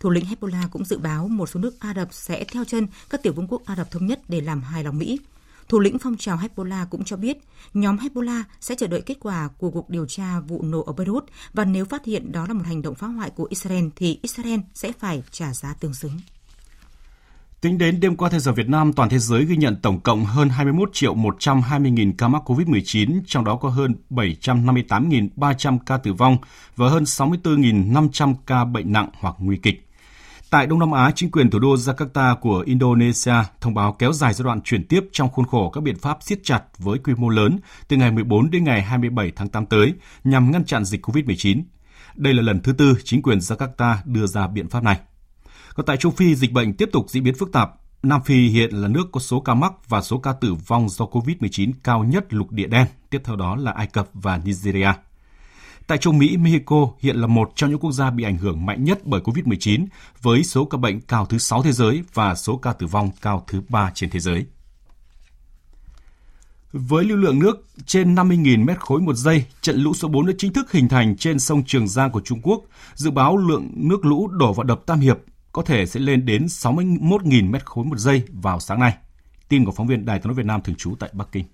Thủ 0.00 0.10
lĩnh 0.10 0.24
Hezbollah 0.24 0.68
cũng 0.68 0.84
dự 0.84 0.98
báo 0.98 1.28
một 1.28 1.48
số 1.48 1.60
nước 1.60 1.80
Ả 1.80 1.94
Rập 1.94 2.08
sẽ 2.12 2.44
theo 2.44 2.64
chân 2.64 2.86
các 3.10 3.22
tiểu 3.22 3.32
vương 3.32 3.46
quốc 3.48 3.62
Ả 3.66 3.76
Rập 3.76 3.90
Thống 3.90 4.06
Nhất 4.06 4.20
để 4.28 4.40
làm 4.40 4.62
hài 4.62 4.84
lòng 4.84 4.98
Mỹ. 4.98 5.18
Thủ 5.68 5.80
lĩnh 5.80 5.98
phong 5.98 6.16
trào 6.16 6.36
Hezbollah 6.36 6.86
cũng 6.86 7.04
cho 7.04 7.16
biết 7.16 7.38
nhóm 7.74 7.96
Hezbollah 7.96 8.42
sẽ 8.60 8.74
chờ 8.74 8.86
đợi 8.86 9.00
kết 9.00 9.16
quả 9.20 9.48
của 9.58 9.70
cuộc 9.70 9.90
điều 9.90 10.06
tra 10.06 10.40
vụ 10.40 10.62
nổ 10.62 10.82
ở 10.82 10.92
Beirut 10.92 11.24
và 11.52 11.64
nếu 11.64 11.84
phát 11.84 12.04
hiện 12.04 12.32
đó 12.32 12.46
là 12.48 12.54
một 12.54 12.64
hành 12.66 12.82
động 12.82 12.94
phá 12.94 13.06
hoại 13.06 13.30
của 13.30 13.46
Israel 13.50 13.84
thì 13.96 14.18
Israel 14.22 14.60
sẽ 14.74 14.92
phải 14.92 15.22
trả 15.30 15.54
giá 15.54 15.74
tương 15.74 15.94
xứng. 15.94 16.12
Tính 17.60 17.78
đến 17.78 18.00
đêm 18.00 18.16
qua 18.16 18.28
theo 18.28 18.40
giờ 18.40 18.52
Việt 18.52 18.68
Nam, 18.68 18.92
toàn 18.92 19.08
thế 19.08 19.18
giới 19.18 19.44
ghi 19.44 19.56
nhận 19.56 19.76
tổng 19.82 20.00
cộng 20.00 20.24
hơn 20.24 20.48
21 20.48 20.90
triệu 20.92 21.14
120 21.14 21.90
nghìn 21.90 22.16
ca 22.16 22.28
mắc 22.28 22.50
COVID-19, 22.50 23.20
trong 23.26 23.44
đó 23.44 23.56
có 23.56 23.68
hơn 23.68 23.94
758.300 24.10 25.78
ca 25.86 25.96
tử 25.96 26.12
vong 26.12 26.36
và 26.76 26.88
hơn 26.88 27.02
64.500 27.04 28.34
ca 28.46 28.64
bệnh 28.64 28.92
nặng 28.92 29.08
hoặc 29.20 29.34
nguy 29.38 29.56
kịch. 29.56 29.87
Tại 30.50 30.66
Đông 30.66 30.78
Nam 30.78 30.92
Á, 30.92 31.10
chính 31.14 31.30
quyền 31.30 31.50
thủ 31.50 31.58
đô 31.58 31.74
Jakarta 31.74 32.36
của 32.36 32.62
Indonesia 32.66 33.34
thông 33.60 33.74
báo 33.74 33.92
kéo 33.92 34.12
dài 34.12 34.34
giai 34.34 34.44
đoạn 34.44 34.60
chuyển 34.60 34.86
tiếp 34.86 35.00
trong 35.12 35.28
khuôn 35.28 35.46
khổ 35.46 35.70
các 35.70 35.80
biện 35.80 35.96
pháp 35.98 36.18
siết 36.20 36.38
chặt 36.44 36.62
với 36.78 36.98
quy 36.98 37.14
mô 37.14 37.28
lớn 37.28 37.58
từ 37.88 37.96
ngày 37.96 38.10
14 38.10 38.50
đến 38.50 38.64
ngày 38.64 38.82
27 38.82 39.32
tháng 39.36 39.48
8 39.48 39.66
tới 39.66 39.92
nhằm 40.24 40.50
ngăn 40.50 40.64
chặn 40.64 40.84
dịch 40.84 41.06
COVID-19. 41.06 41.62
Đây 42.14 42.34
là 42.34 42.42
lần 42.42 42.62
thứ 42.62 42.72
tư 42.72 42.94
chính 43.04 43.22
quyền 43.22 43.38
Jakarta 43.38 43.94
đưa 44.04 44.26
ra 44.26 44.46
biện 44.46 44.68
pháp 44.68 44.82
này. 44.82 45.00
Còn 45.74 45.86
tại 45.86 45.96
Châu 45.96 46.12
Phi, 46.12 46.34
dịch 46.34 46.52
bệnh 46.52 46.76
tiếp 46.76 46.88
tục 46.92 47.06
diễn 47.08 47.24
biến 47.24 47.34
phức 47.34 47.52
tạp. 47.52 47.70
Nam 48.02 48.22
Phi 48.24 48.48
hiện 48.48 48.70
là 48.70 48.88
nước 48.88 49.08
có 49.12 49.20
số 49.20 49.40
ca 49.40 49.54
mắc 49.54 49.72
và 49.88 50.02
số 50.02 50.18
ca 50.18 50.32
tử 50.32 50.54
vong 50.66 50.88
do 50.88 51.04
COVID-19 51.04 51.72
cao 51.84 52.04
nhất 52.04 52.34
lục 52.34 52.50
địa 52.50 52.66
đen, 52.66 52.86
tiếp 53.10 53.22
theo 53.24 53.36
đó 53.36 53.56
là 53.56 53.72
Ai 53.72 53.86
Cập 53.86 54.08
và 54.12 54.40
Nigeria. 54.44 54.92
Tại 55.88 55.98
châu 55.98 56.12
Mỹ, 56.12 56.36
Mexico 56.36 56.88
hiện 56.98 57.16
là 57.16 57.26
một 57.26 57.52
trong 57.54 57.70
những 57.70 57.78
quốc 57.78 57.92
gia 57.92 58.10
bị 58.10 58.24
ảnh 58.24 58.38
hưởng 58.38 58.66
mạnh 58.66 58.84
nhất 58.84 59.00
bởi 59.04 59.20
COVID-19 59.20 59.86
với 60.22 60.44
số 60.44 60.64
ca 60.64 60.78
bệnh 60.78 61.00
cao 61.00 61.26
thứ 61.26 61.38
6 61.38 61.62
thế 61.62 61.72
giới 61.72 62.02
và 62.14 62.34
số 62.34 62.56
ca 62.56 62.72
tử 62.72 62.86
vong 62.86 63.10
cao 63.22 63.44
thứ 63.46 63.62
3 63.68 63.90
trên 63.94 64.10
thế 64.10 64.20
giới. 64.20 64.46
Với 66.72 67.04
lưu 67.04 67.16
lượng 67.16 67.38
nước 67.38 67.66
trên 67.86 68.14
50.000 68.14 68.64
mét 68.64 68.80
khối 68.80 69.00
một 69.00 69.14
giây, 69.14 69.44
trận 69.60 69.76
lũ 69.76 69.94
số 69.94 70.08
4 70.08 70.26
đã 70.26 70.32
chính 70.38 70.52
thức 70.52 70.72
hình 70.72 70.88
thành 70.88 71.16
trên 71.16 71.38
sông 71.38 71.62
Trường 71.66 71.88
Giang 71.88 72.10
của 72.10 72.20
Trung 72.20 72.40
Quốc. 72.42 72.62
Dự 72.94 73.10
báo 73.10 73.36
lượng 73.36 73.70
nước 73.74 74.04
lũ 74.04 74.28
đổ 74.28 74.52
vào 74.52 74.64
đập 74.64 74.80
Tam 74.86 75.00
Hiệp 75.00 75.18
có 75.52 75.62
thể 75.62 75.86
sẽ 75.86 76.00
lên 76.00 76.26
đến 76.26 76.46
61.000 76.46 77.50
mét 77.50 77.66
khối 77.66 77.84
một 77.84 77.98
giây 77.98 78.22
vào 78.32 78.60
sáng 78.60 78.80
nay. 78.80 78.96
Tin 79.48 79.64
của 79.64 79.72
phóng 79.72 79.86
viên 79.86 80.04
Đài 80.04 80.18
tiếng 80.18 80.26
nói 80.26 80.34
Việt 80.34 80.46
Nam 80.46 80.62
thường 80.62 80.76
trú 80.76 80.94
tại 80.98 81.10
Bắc 81.12 81.32
Kinh. 81.32 81.44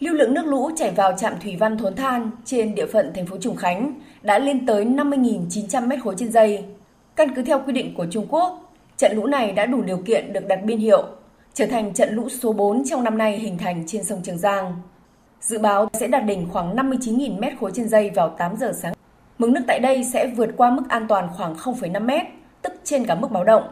Lưu 0.00 0.14
lượng 0.14 0.34
nước 0.34 0.46
lũ 0.46 0.70
chảy 0.76 0.90
vào 0.90 1.12
trạm 1.18 1.34
thủy 1.42 1.56
văn 1.56 1.78
Thốn 1.78 1.94
Than 1.94 2.30
trên 2.44 2.74
địa 2.74 2.86
phận 2.86 3.12
thành 3.14 3.26
phố 3.26 3.36
Trùng 3.40 3.56
Khánh 3.56 3.94
đã 4.22 4.38
lên 4.38 4.66
tới 4.66 4.84
50.900 4.84 5.86
mét 5.86 6.00
khối 6.02 6.14
trên 6.18 6.32
giây. 6.32 6.64
Căn 7.16 7.34
cứ 7.34 7.42
theo 7.42 7.62
quy 7.66 7.72
định 7.72 7.94
của 7.94 8.06
Trung 8.10 8.26
Quốc, 8.28 8.72
trận 8.96 9.16
lũ 9.16 9.26
này 9.26 9.52
đã 9.52 9.66
đủ 9.66 9.82
điều 9.82 9.96
kiện 9.96 10.32
được 10.32 10.46
đặt 10.48 10.64
biên 10.64 10.78
hiệu, 10.78 11.04
trở 11.54 11.66
thành 11.66 11.94
trận 11.94 12.14
lũ 12.14 12.28
số 12.28 12.52
4 12.52 12.84
trong 12.84 13.04
năm 13.04 13.18
nay 13.18 13.38
hình 13.38 13.58
thành 13.58 13.84
trên 13.86 14.04
sông 14.04 14.20
Trường 14.24 14.38
Giang. 14.38 14.74
Dự 15.40 15.58
báo 15.58 15.88
sẽ 15.92 16.06
đạt 16.06 16.24
đỉnh 16.24 16.48
khoảng 16.52 16.76
59.000 16.76 17.38
mét 17.38 17.52
khối 17.60 17.70
trên 17.74 17.88
giây 17.88 18.10
vào 18.10 18.28
8 18.38 18.56
giờ 18.56 18.72
sáng. 18.82 18.94
Mực 19.38 19.50
nước 19.50 19.62
tại 19.66 19.80
đây 19.80 20.04
sẽ 20.04 20.26
vượt 20.26 20.50
qua 20.56 20.70
mức 20.70 20.82
an 20.88 21.06
toàn 21.08 21.28
khoảng 21.36 21.54
0,5 21.54 22.04
mét, 22.04 22.26
tức 22.62 22.72
trên 22.84 23.04
cả 23.04 23.14
mức 23.14 23.30
báo 23.30 23.44
động. 23.44 23.62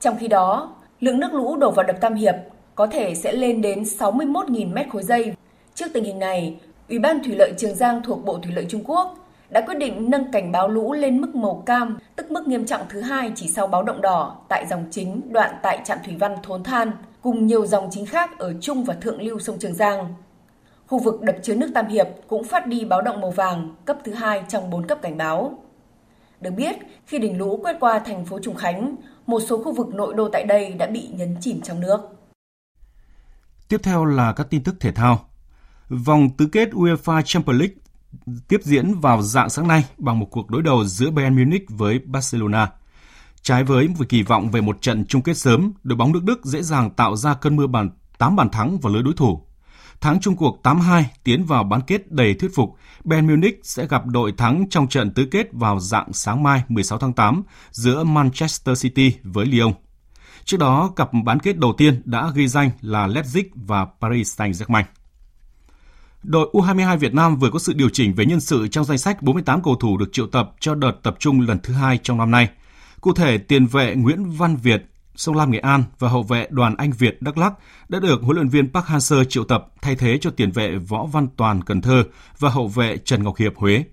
Trong 0.00 0.16
khi 0.18 0.28
đó, 0.28 0.74
lượng 1.00 1.20
nước 1.20 1.34
lũ 1.34 1.56
đổ 1.56 1.70
vào 1.70 1.86
đập 1.86 1.96
Tam 2.00 2.14
Hiệp 2.14 2.34
có 2.74 2.86
thể 2.86 3.14
sẽ 3.14 3.32
lên 3.32 3.62
đến 3.62 3.82
61.000 3.82 4.72
mét 4.72 4.86
khối 4.90 5.02
giây. 5.02 5.34
Trước 5.74 5.86
tình 5.92 6.04
hình 6.04 6.18
này, 6.18 6.56
Ủy 6.88 6.98
ban 6.98 7.24
Thủy 7.24 7.34
lợi 7.36 7.52
Trường 7.58 7.74
Giang 7.74 8.02
thuộc 8.02 8.24
Bộ 8.24 8.38
Thủy 8.38 8.52
lợi 8.54 8.66
Trung 8.68 8.84
Quốc 8.84 9.18
đã 9.50 9.60
quyết 9.60 9.78
định 9.78 10.10
nâng 10.10 10.32
cảnh 10.32 10.52
báo 10.52 10.68
lũ 10.68 10.92
lên 10.92 11.20
mức 11.20 11.34
màu 11.34 11.62
cam, 11.66 11.98
tức 12.16 12.30
mức 12.30 12.48
nghiêm 12.48 12.66
trọng 12.66 12.80
thứ 12.88 13.00
hai 13.00 13.32
chỉ 13.34 13.48
sau 13.48 13.66
báo 13.66 13.82
động 13.82 14.00
đỏ 14.00 14.36
tại 14.48 14.66
dòng 14.70 14.84
chính 14.90 15.20
đoạn 15.32 15.56
tại 15.62 15.80
trạm 15.84 15.98
thủy 16.04 16.16
văn 16.18 16.36
Thốn 16.42 16.64
Than, 16.64 16.90
cùng 17.22 17.46
nhiều 17.46 17.66
dòng 17.66 17.88
chính 17.90 18.06
khác 18.06 18.38
ở 18.38 18.54
trung 18.60 18.84
và 18.84 18.94
thượng 18.94 19.22
lưu 19.22 19.38
sông 19.38 19.58
Trường 19.58 19.74
Giang. 19.74 20.14
Khu 20.86 20.98
vực 20.98 21.22
đập 21.22 21.36
chứa 21.42 21.54
nước 21.54 21.70
Tam 21.74 21.86
Hiệp 21.86 22.06
cũng 22.26 22.44
phát 22.44 22.66
đi 22.66 22.84
báo 22.84 23.02
động 23.02 23.20
màu 23.20 23.30
vàng, 23.30 23.74
cấp 23.84 23.96
thứ 24.04 24.12
hai 24.12 24.42
trong 24.48 24.70
4 24.70 24.86
cấp 24.86 24.98
cảnh 25.02 25.16
báo. 25.16 25.58
Được 26.40 26.50
biết, 26.50 26.76
khi 27.06 27.18
đỉnh 27.18 27.38
lũ 27.38 27.60
quét 27.62 27.76
qua 27.80 27.98
thành 27.98 28.24
phố 28.24 28.38
Trùng 28.38 28.54
Khánh, 28.54 28.96
một 29.26 29.40
số 29.40 29.62
khu 29.62 29.72
vực 29.72 29.94
nội 29.94 30.14
đô 30.14 30.28
tại 30.28 30.44
đây 30.44 30.72
đã 30.72 30.86
bị 30.86 31.08
nhấn 31.12 31.36
chìm 31.40 31.60
trong 31.60 31.80
nước. 31.80 32.00
Tiếp 33.68 33.80
theo 33.82 34.04
là 34.04 34.32
các 34.36 34.46
tin 34.50 34.62
tức 34.62 34.74
thể 34.80 34.92
thao. 34.92 35.31
Vòng 35.92 36.30
tứ 36.36 36.46
kết 36.46 36.70
UEFA 36.70 37.22
Champions 37.22 37.60
League 37.60 37.74
tiếp 38.48 38.60
diễn 38.62 38.94
vào 38.94 39.22
dạng 39.22 39.50
sáng 39.50 39.68
nay 39.68 39.84
bằng 39.98 40.18
một 40.18 40.26
cuộc 40.30 40.50
đối 40.50 40.62
đầu 40.62 40.84
giữa 40.84 41.10
Bayern 41.10 41.36
Munich 41.36 41.64
với 41.68 41.98
Barcelona. 41.98 42.70
Trái 43.42 43.64
với 43.64 43.88
một 43.88 44.08
kỳ 44.08 44.22
vọng 44.22 44.50
về 44.50 44.60
một 44.60 44.82
trận 44.82 45.04
chung 45.06 45.22
kết 45.22 45.36
sớm, 45.36 45.72
đội 45.82 45.96
bóng 45.96 46.12
nước 46.12 46.24
Đức 46.24 46.44
dễ 46.44 46.62
dàng 46.62 46.90
tạo 46.90 47.16
ra 47.16 47.34
cơn 47.34 47.56
mưa 47.56 47.66
bàn 47.66 47.90
8 48.18 48.36
bàn 48.36 48.50
thắng 48.50 48.78
vào 48.78 48.92
lưới 48.92 49.02
đối 49.02 49.14
thủ. 49.14 49.42
Thắng 50.00 50.20
chung 50.20 50.36
cuộc 50.36 50.60
8-2 50.62 51.02
tiến 51.24 51.44
vào 51.44 51.64
bán 51.64 51.80
kết 51.80 52.12
đầy 52.12 52.34
thuyết 52.34 52.50
phục, 52.54 52.76
Bayern 53.04 53.26
Munich 53.26 53.60
sẽ 53.62 53.86
gặp 53.86 54.06
đội 54.06 54.32
thắng 54.32 54.66
trong 54.70 54.88
trận 54.88 55.10
tứ 55.10 55.28
kết 55.30 55.48
vào 55.52 55.80
dạng 55.80 56.12
sáng 56.12 56.42
mai 56.42 56.62
16 56.68 56.98
tháng 56.98 57.12
8 57.12 57.42
giữa 57.70 58.04
Manchester 58.04 58.82
City 58.82 59.14
với 59.22 59.46
Lyon. 59.46 59.72
Trước 60.44 60.56
đó, 60.56 60.92
cặp 60.96 61.10
bán 61.24 61.40
kết 61.40 61.58
đầu 61.58 61.72
tiên 61.78 62.02
đã 62.04 62.30
ghi 62.34 62.48
danh 62.48 62.70
là 62.80 63.06
Leipzig 63.06 63.44
và 63.54 63.86
Paris 64.00 64.40
Saint-Germain. 64.40 64.84
Đội 66.22 66.48
U22 66.52 66.98
Việt 66.98 67.14
Nam 67.14 67.36
vừa 67.36 67.50
có 67.50 67.58
sự 67.58 67.72
điều 67.72 67.88
chỉnh 67.88 68.14
về 68.14 68.26
nhân 68.26 68.40
sự 68.40 68.68
trong 68.68 68.84
danh 68.84 68.98
sách 68.98 69.22
48 69.22 69.62
cầu 69.62 69.76
thủ 69.76 69.96
được 69.96 70.12
triệu 70.12 70.26
tập 70.26 70.50
cho 70.60 70.74
đợt 70.74 70.92
tập 71.02 71.16
trung 71.18 71.40
lần 71.40 71.58
thứ 71.62 71.74
hai 71.74 71.98
trong 72.02 72.18
năm 72.18 72.30
nay. 72.30 72.48
Cụ 73.00 73.12
thể, 73.12 73.38
tiền 73.38 73.66
vệ 73.66 73.94
Nguyễn 73.94 74.30
Văn 74.30 74.56
Việt, 74.56 74.82
Sông 75.14 75.36
Lam 75.36 75.50
Nghệ 75.50 75.58
An 75.58 75.84
và 75.98 76.08
hậu 76.08 76.22
vệ 76.22 76.46
Đoàn 76.50 76.74
Anh 76.78 76.90
Việt 76.98 77.22
Đắk 77.22 77.38
Lắk 77.38 77.52
đã 77.88 78.00
được 78.00 78.22
huấn 78.22 78.36
luyện 78.36 78.48
viên 78.48 78.72
Park 78.72 78.86
Hang-seo 78.86 79.24
triệu 79.24 79.44
tập 79.44 79.66
thay 79.82 79.96
thế 79.96 80.18
cho 80.20 80.30
tiền 80.30 80.50
vệ 80.50 80.76
Võ 80.76 81.06
Văn 81.06 81.28
Toàn 81.36 81.62
Cần 81.62 81.80
Thơ 81.80 82.04
và 82.38 82.50
hậu 82.50 82.68
vệ 82.68 82.98
Trần 82.98 83.24
Ngọc 83.24 83.36
Hiệp 83.36 83.56
Huế. 83.56 83.84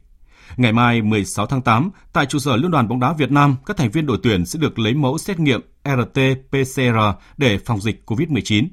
Ngày 0.58 0.74
mai 0.74 1.02
16 1.02 1.46
tháng 1.46 1.62
8, 1.62 1.90
tại 2.14 2.26
trụ 2.26 2.40
sở 2.40 2.56
Liên 2.56 2.72
đoàn 2.72 2.88
bóng 2.88 3.00
đá 3.00 3.14
Việt 3.14 3.32
Nam, 3.32 3.56
các 3.66 3.78
thành 3.78 3.92
viên 3.92 4.06
đội 4.06 4.18
tuyển 4.24 4.46
sẽ 4.46 4.60
được 4.60 4.80
lấy 4.80 4.94
mẫu 4.94 5.18
xét 5.18 5.40
nghiệm 5.40 5.62
RT-PCR 5.84 7.14
để 7.38 7.58
phòng 7.58 7.82
dịch 7.82 8.04
COVID-19. 8.06 8.68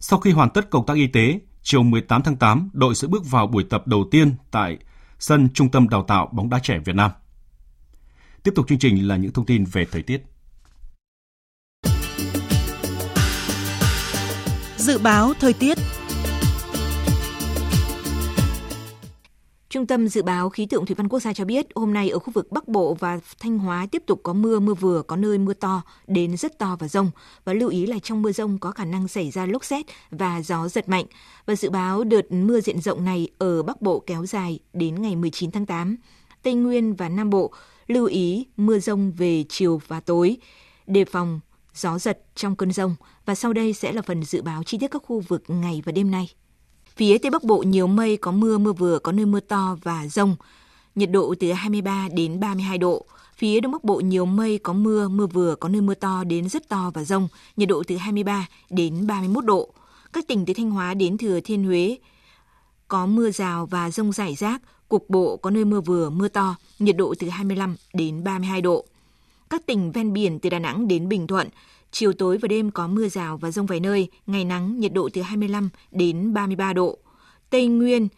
Sau 0.00 0.18
khi 0.18 0.30
hoàn 0.30 0.50
tất 0.50 0.70
công 0.70 0.86
tác 0.86 0.94
y 0.96 1.06
tế, 1.06 1.38
chiều 1.64 1.82
18 1.82 2.22
tháng 2.22 2.36
8, 2.36 2.70
đội 2.72 2.94
sẽ 2.94 3.08
bước 3.08 3.30
vào 3.30 3.46
buổi 3.46 3.64
tập 3.70 3.86
đầu 3.86 4.04
tiên 4.10 4.34
tại 4.50 4.78
sân 5.18 5.48
Trung 5.54 5.70
tâm 5.70 5.88
Đào 5.88 6.02
tạo 6.02 6.28
bóng 6.32 6.50
đá 6.50 6.58
trẻ 6.58 6.78
Việt 6.84 6.94
Nam. 6.94 7.10
Tiếp 8.42 8.52
tục 8.54 8.68
chương 8.68 8.78
trình 8.78 9.08
là 9.08 9.16
những 9.16 9.32
thông 9.32 9.46
tin 9.46 9.64
về 9.64 9.86
thời 9.92 10.02
tiết. 10.02 10.22
Dự 14.76 14.98
báo 14.98 15.32
thời 15.40 15.52
tiết 15.52 15.78
Trung 19.74 19.86
tâm 19.86 20.08
Dự 20.08 20.22
báo 20.22 20.50
Khí 20.50 20.66
tượng 20.66 20.86
Thủy 20.86 20.94
văn 20.94 21.08
Quốc 21.08 21.20
gia 21.20 21.32
cho 21.32 21.44
biết 21.44 21.66
hôm 21.74 21.94
nay 21.94 22.10
ở 22.10 22.18
khu 22.18 22.32
vực 22.32 22.52
Bắc 22.52 22.68
Bộ 22.68 22.94
và 22.94 23.18
Thanh 23.40 23.58
Hóa 23.58 23.86
tiếp 23.90 24.02
tục 24.06 24.20
có 24.22 24.32
mưa, 24.32 24.60
mưa 24.60 24.74
vừa, 24.74 25.02
có 25.02 25.16
nơi 25.16 25.38
mưa 25.38 25.54
to 25.54 25.82
đến 26.06 26.36
rất 26.36 26.58
to 26.58 26.76
và 26.80 26.88
rông. 26.88 27.10
Và 27.44 27.52
lưu 27.52 27.68
ý 27.68 27.86
là 27.86 27.98
trong 27.98 28.22
mưa 28.22 28.32
rông 28.32 28.58
có 28.58 28.70
khả 28.70 28.84
năng 28.84 29.08
xảy 29.08 29.30
ra 29.30 29.46
lốc 29.46 29.64
xét 29.64 29.86
và 30.10 30.42
gió 30.42 30.68
giật 30.68 30.88
mạnh. 30.88 31.04
Và 31.46 31.56
dự 31.56 31.70
báo 31.70 32.04
đợt 32.04 32.32
mưa 32.32 32.60
diện 32.60 32.80
rộng 32.80 33.04
này 33.04 33.28
ở 33.38 33.62
Bắc 33.62 33.82
Bộ 33.82 34.02
kéo 34.06 34.26
dài 34.26 34.58
đến 34.72 35.02
ngày 35.02 35.16
19 35.16 35.50
tháng 35.50 35.66
8. 35.66 35.96
Tây 36.42 36.54
Nguyên 36.54 36.94
và 36.94 37.08
Nam 37.08 37.30
Bộ 37.30 37.52
lưu 37.86 38.06
ý 38.06 38.46
mưa 38.56 38.78
rông 38.78 39.12
về 39.12 39.44
chiều 39.48 39.80
và 39.88 40.00
tối, 40.00 40.36
đề 40.86 41.04
phòng 41.04 41.40
gió 41.74 41.98
giật 41.98 42.24
trong 42.34 42.56
cơn 42.56 42.72
rông. 42.72 42.96
Và 43.26 43.34
sau 43.34 43.52
đây 43.52 43.72
sẽ 43.72 43.92
là 43.92 44.02
phần 44.02 44.24
dự 44.24 44.42
báo 44.42 44.62
chi 44.62 44.78
tiết 44.78 44.90
các 44.90 45.02
khu 45.06 45.20
vực 45.20 45.42
ngày 45.48 45.82
và 45.84 45.92
đêm 45.92 46.10
nay. 46.10 46.28
Phía 46.96 47.18
Tây 47.18 47.30
Bắc 47.30 47.44
Bộ 47.44 47.58
nhiều 47.58 47.86
mây, 47.86 48.16
có 48.16 48.30
mưa, 48.30 48.58
mưa 48.58 48.72
vừa, 48.72 48.98
có 48.98 49.12
nơi 49.12 49.26
mưa 49.26 49.40
to 49.40 49.76
và 49.82 50.06
rông. 50.06 50.36
Nhiệt 50.94 51.10
độ 51.10 51.34
từ 51.40 51.52
23 51.52 52.08
đến 52.12 52.40
32 52.40 52.78
độ. 52.78 53.06
Phía 53.36 53.60
Đông 53.60 53.72
Bắc 53.72 53.84
Bộ 53.84 54.00
nhiều 54.00 54.26
mây, 54.26 54.58
có 54.58 54.72
mưa, 54.72 55.08
mưa 55.08 55.26
vừa, 55.26 55.54
có 55.54 55.68
nơi 55.68 55.80
mưa 55.80 55.94
to 55.94 56.24
đến 56.24 56.48
rất 56.48 56.68
to 56.68 56.90
và 56.94 57.04
rông. 57.04 57.28
Nhiệt 57.56 57.68
độ 57.68 57.82
từ 57.86 57.96
23 57.96 58.46
đến 58.70 59.06
31 59.06 59.44
độ. 59.44 59.68
Các 60.12 60.28
tỉnh 60.28 60.46
từ 60.46 60.54
Thanh 60.54 60.70
Hóa 60.70 60.94
đến 60.94 61.18
Thừa 61.18 61.40
Thiên 61.40 61.64
Huế 61.64 61.98
có 62.88 63.06
mưa 63.06 63.30
rào 63.30 63.66
và 63.66 63.90
rông 63.90 64.12
rải 64.12 64.34
rác, 64.34 64.62
cục 64.88 65.10
bộ 65.10 65.36
có 65.36 65.50
nơi 65.50 65.64
mưa 65.64 65.80
vừa, 65.80 66.10
mưa 66.10 66.28
to, 66.28 66.56
nhiệt 66.78 66.96
độ 66.96 67.14
từ 67.18 67.28
25 67.28 67.76
đến 67.92 68.24
32 68.24 68.60
độ. 68.60 68.84
Các 69.50 69.66
tỉnh 69.66 69.92
ven 69.92 70.12
biển 70.12 70.38
từ 70.38 70.50
Đà 70.50 70.58
Nẵng 70.58 70.88
đến 70.88 71.08
Bình 71.08 71.26
Thuận, 71.26 71.48
Chiều 71.96 72.12
tối 72.12 72.38
và 72.38 72.48
đêm 72.48 72.70
có 72.70 72.86
mưa 72.86 73.08
rào 73.08 73.36
và 73.36 73.50
rông 73.50 73.66
vài 73.66 73.80
nơi, 73.80 74.08
ngày 74.26 74.44
nắng, 74.44 74.80
nhiệt 74.80 74.92
độ 74.92 75.08
từ 75.12 75.22
25 75.22 75.68
đến 75.90 76.34
33 76.34 76.72
độ. 76.72 76.98
Tây 77.50 77.66
Nguyên 77.66 78.08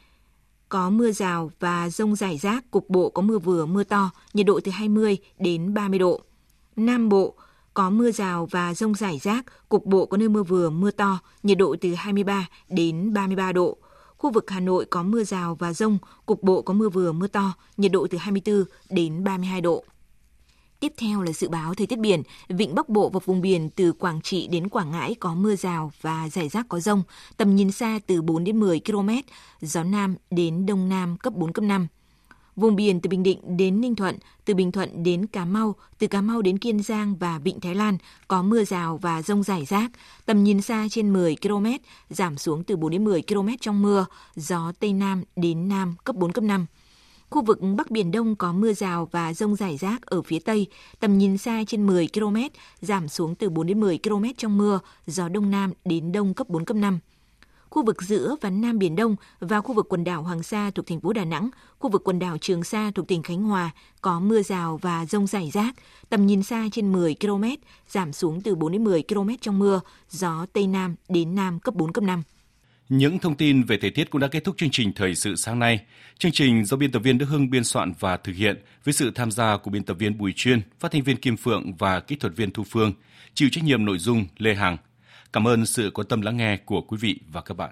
có 0.68 0.90
mưa 0.90 1.12
rào 1.12 1.50
và 1.60 1.90
rông 1.90 2.16
rải 2.16 2.38
rác, 2.38 2.70
cục 2.70 2.90
bộ 2.90 3.10
có 3.10 3.22
mưa 3.22 3.38
vừa, 3.38 3.66
mưa 3.66 3.84
to, 3.84 4.10
nhiệt 4.34 4.46
độ 4.46 4.60
từ 4.64 4.70
20 4.70 5.16
đến 5.38 5.74
30 5.74 5.98
độ. 5.98 6.20
Nam 6.76 7.08
Bộ 7.08 7.34
có 7.74 7.90
mưa 7.90 8.10
rào 8.10 8.48
và 8.50 8.74
rông 8.74 8.94
rải 8.94 9.18
rác, 9.18 9.68
cục 9.68 9.86
bộ 9.86 10.06
có 10.06 10.16
nơi 10.16 10.28
mưa 10.28 10.42
vừa, 10.42 10.70
mưa 10.70 10.90
to, 10.90 11.18
nhiệt 11.42 11.58
độ 11.58 11.76
từ 11.80 11.94
23 11.94 12.48
đến 12.68 13.12
33 13.12 13.52
độ. 13.52 13.76
Khu 14.16 14.30
vực 14.30 14.50
Hà 14.50 14.60
Nội 14.60 14.84
có 14.90 15.02
mưa 15.02 15.24
rào 15.24 15.54
và 15.54 15.72
rông, 15.72 15.98
cục 16.26 16.42
bộ 16.42 16.62
có 16.62 16.74
mưa 16.74 16.88
vừa, 16.88 17.12
mưa 17.12 17.26
to, 17.26 17.52
nhiệt 17.76 17.92
độ 17.92 18.06
từ 18.10 18.18
24 18.18 18.64
đến 18.90 19.24
32 19.24 19.60
độ. 19.60 19.84
Tiếp 20.80 20.92
theo 20.96 21.22
là 21.22 21.32
dự 21.32 21.48
báo 21.48 21.74
thời 21.74 21.86
tiết 21.86 21.98
biển, 21.98 22.22
vịnh 22.48 22.74
Bắc 22.74 22.88
Bộ 22.88 23.08
và 23.08 23.20
vùng 23.24 23.40
biển 23.40 23.70
từ 23.70 23.92
Quảng 23.92 24.20
Trị 24.22 24.48
đến 24.48 24.68
Quảng 24.68 24.90
Ngãi 24.90 25.14
có 25.14 25.34
mưa 25.34 25.56
rào 25.56 25.92
và 26.00 26.28
rải 26.28 26.48
rác 26.48 26.68
có 26.68 26.80
rông, 26.80 27.02
tầm 27.36 27.56
nhìn 27.56 27.72
xa 27.72 27.98
từ 28.06 28.22
4 28.22 28.44
đến 28.44 28.60
10 28.60 28.80
km, 28.80 29.08
gió 29.60 29.82
Nam 29.82 30.16
đến 30.30 30.66
Đông 30.66 30.88
Nam 30.88 31.16
cấp 31.16 31.32
4, 31.36 31.52
cấp 31.52 31.64
5. 31.64 31.86
Vùng 32.56 32.76
biển 32.76 33.00
từ 33.00 33.08
Bình 33.08 33.22
Định 33.22 33.56
đến 33.56 33.80
Ninh 33.80 33.94
Thuận, 33.94 34.16
từ 34.44 34.54
Bình 34.54 34.72
Thuận 34.72 35.02
đến 35.02 35.26
Cà 35.26 35.44
Mau, 35.44 35.74
từ 35.98 36.06
Cà 36.06 36.20
Mau 36.20 36.42
đến 36.42 36.58
Kiên 36.58 36.82
Giang 36.82 37.16
và 37.16 37.38
Vịnh 37.38 37.60
Thái 37.60 37.74
Lan 37.74 37.98
có 38.28 38.42
mưa 38.42 38.64
rào 38.64 38.98
và 39.02 39.22
rông 39.22 39.42
rải 39.42 39.64
rác, 39.64 39.90
tầm 40.26 40.44
nhìn 40.44 40.62
xa 40.62 40.86
trên 40.90 41.12
10 41.12 41.36
km, 41.42 41.66
giảm 42.10 42.38
xuống 42.38 42.64
từ 42.64 42.76
4 42.76 42.90
đến 42.90 43.04
10 43.04 43.22
km 43.22 43.48
trong 43.60 43.82
mưa, 43.82 44.06
gió 44.36 44.72
Tây 44.80 44.92
Nam 44.92 45.22
đến 45.36 45.68
Nam 45.68 45.94
cấp 46.04 46.16
4, 46.16 46.32
cấp 46.32 46.44
5. 46.44 46.66
Khu 47.30 47.42
vực 47.42 47.58
Bắc 47.76 47.90
Biển 47.90 48.10
Đông 48.10 48.36
có 48.36 48.52
mưa 48.52 48.72
rào 48.72 49.08
và 49.12 49.34
rông 49.34 49.56
rải 49.56 49.76
rác 49.76 50.06
ở 50.06 50.22
phía 50.22 50.38
Tây, 50.38 50.66
tầm 51.00 51.18
nhìn 51.18 51.38
xa 51.38 51.64
trên 51.66 51.86
10 51.86 52.08
km, 52.14 52.36
giảm 52.80 53.08
xuống 53.08 53.34
từ 53.34 53.50
4 53.50 53.66
đến 53.66 53.80
10 53.80 53.98
km 53.98 54.24
trong 54.36 54.58
mưa, 54.58 54.80
gió 55.06 55.28
Đông 55.28 55.50
Nam 55.50 55.72
đến 55.84 56.12
Đông 56.12 56.34
cấp 56.34 56.48
4, 56.48 56.64
cấp 56.64 56.76
5. 56.76 56.98
Khu 57.70 57.84
vực 57.84 58.02
giữa 58.02 58.36
và 58.40 58.50
Nam 58.50 58.78
Biển 58.78 58.96
Đông 58.96 59.16
và 59.40 59.60
khu 59.60 59.74
vực 59.74 59.86
quần 59.88 60.04
đảo 60.04 60.22
Hoàng 60.22 60.42
Sa 60.42 60.70
thuộc 60.74 60.86
thành 60.86 61.00
phố 61.00 61.12
Đà 61.12 61.24
Nẵng, 61.24 61.50
khu 61.78 61.90
vực 61.90 62.02
quần 62.04 62.18
đảo 62.18 62.38
Trường 62.38 62.64
Sa 62.64 62.90
thuộc 62.94 63.08
tỉnh 63.08 63.22
Khánh 63.22 63.42
Hòa 63.42 63.70
có 64.00 64.20
mưa 64.20 64.42
rào 64.42 64.78
và 64.82 65.06
rông 65.06 65.26
rải 65.26 65.50
rác, 65.50 65.74
tầm 66.08 66.26
nhìn 66.26 66.42
xa 66.42 66.68
trên 66.72 66.92
10 66.92 67.16
km, 67.20 67.44
giảm 67.88 68.12
xuống 68.12 68.40
từ 68.40 68.54
4 68.54 68.72
đến 68.72 68.84
10 68.84 69.02
km 69.08 69.28
trong 69.40 69.58
mưa, 69.58 69.80
gió 70.10 70.46
Tây 70.52 70.66
Nam 70.66 70.94
đến 71.08 71.34
Nam 71.34 71.60
cấp 71.60 71.74
4, 71.74 71.92
cấp 71.92 72.04
5. 72.04 72.22
Những 72.88 73.18
thông 73.18 73.34
tin 73.34 73.62
về 73.62 73.76
thời 73.76 73.90
tiết 73.90 74.10
cũng 74.10 74.20
đã 74.20 74.28
kết 74.28 74.44
thúc 74.44 74.56
chương 74.58 74.70
trình 74.70 74.92
Thời 74.92 75.14
sự 75.14 75.36
sáng 75.36 75.58
nay. 75.58 75.80
Chương 76.18 76.32
trình 76.32 76.64
do 76.64 76.76
biên 76.76 76.92
tập 76.92 76.98
viên 76.98 77.18
Đức 77.18 77.26
Hưng 77.26 77.50
biên 77.50 77.64
soạn 77.64 77.92
và 78.00 78.16
thực 78.16 78.36
hiện 78.36 78.62
với 78.84 78.94
sự 78.94 79.10
tham 79.14 79.30
gia 79.30 79.56
của 79.56 79.70
biên 79.70 79.84
tập 79.84 79.94
viên 79.98 80.18
Bùi 80.18 80.32
Chuyên, 80.36 80.60
phát 80.80 80.92
thanh 80.92 81.02
viên 81.02 81.16
Kim 81.16 81.36
Phượng 81.36 81.74
và 81.74 82.00
kỹ 82.00 82.16
thuật 82.16 82.36
viên 82.36 82.50
Thu 82.50 82.64
Phương, 82.64 82.92
chịu 83.34 83.48
trách 83.52 83.64
nhiệm 83.64 83.84
nội 83.84 83.98
dung 83.98 84.26
Lê 84.38 84.54
Hằng. 84.54 84.76
Cảm 85.32 85.48
ơn 85.48 85.66
sự 85.66 85.90
quan 85.94 86.06
tâm 86.08 86.20
lắng 86.20 86.36
nghe 86.36 86.56
của 86.56 86.80
quý 86.80 86.98
vị 87.00 87.18
và 87.32 87.40
các 87.40 87.56
bạn. 87.56 87.70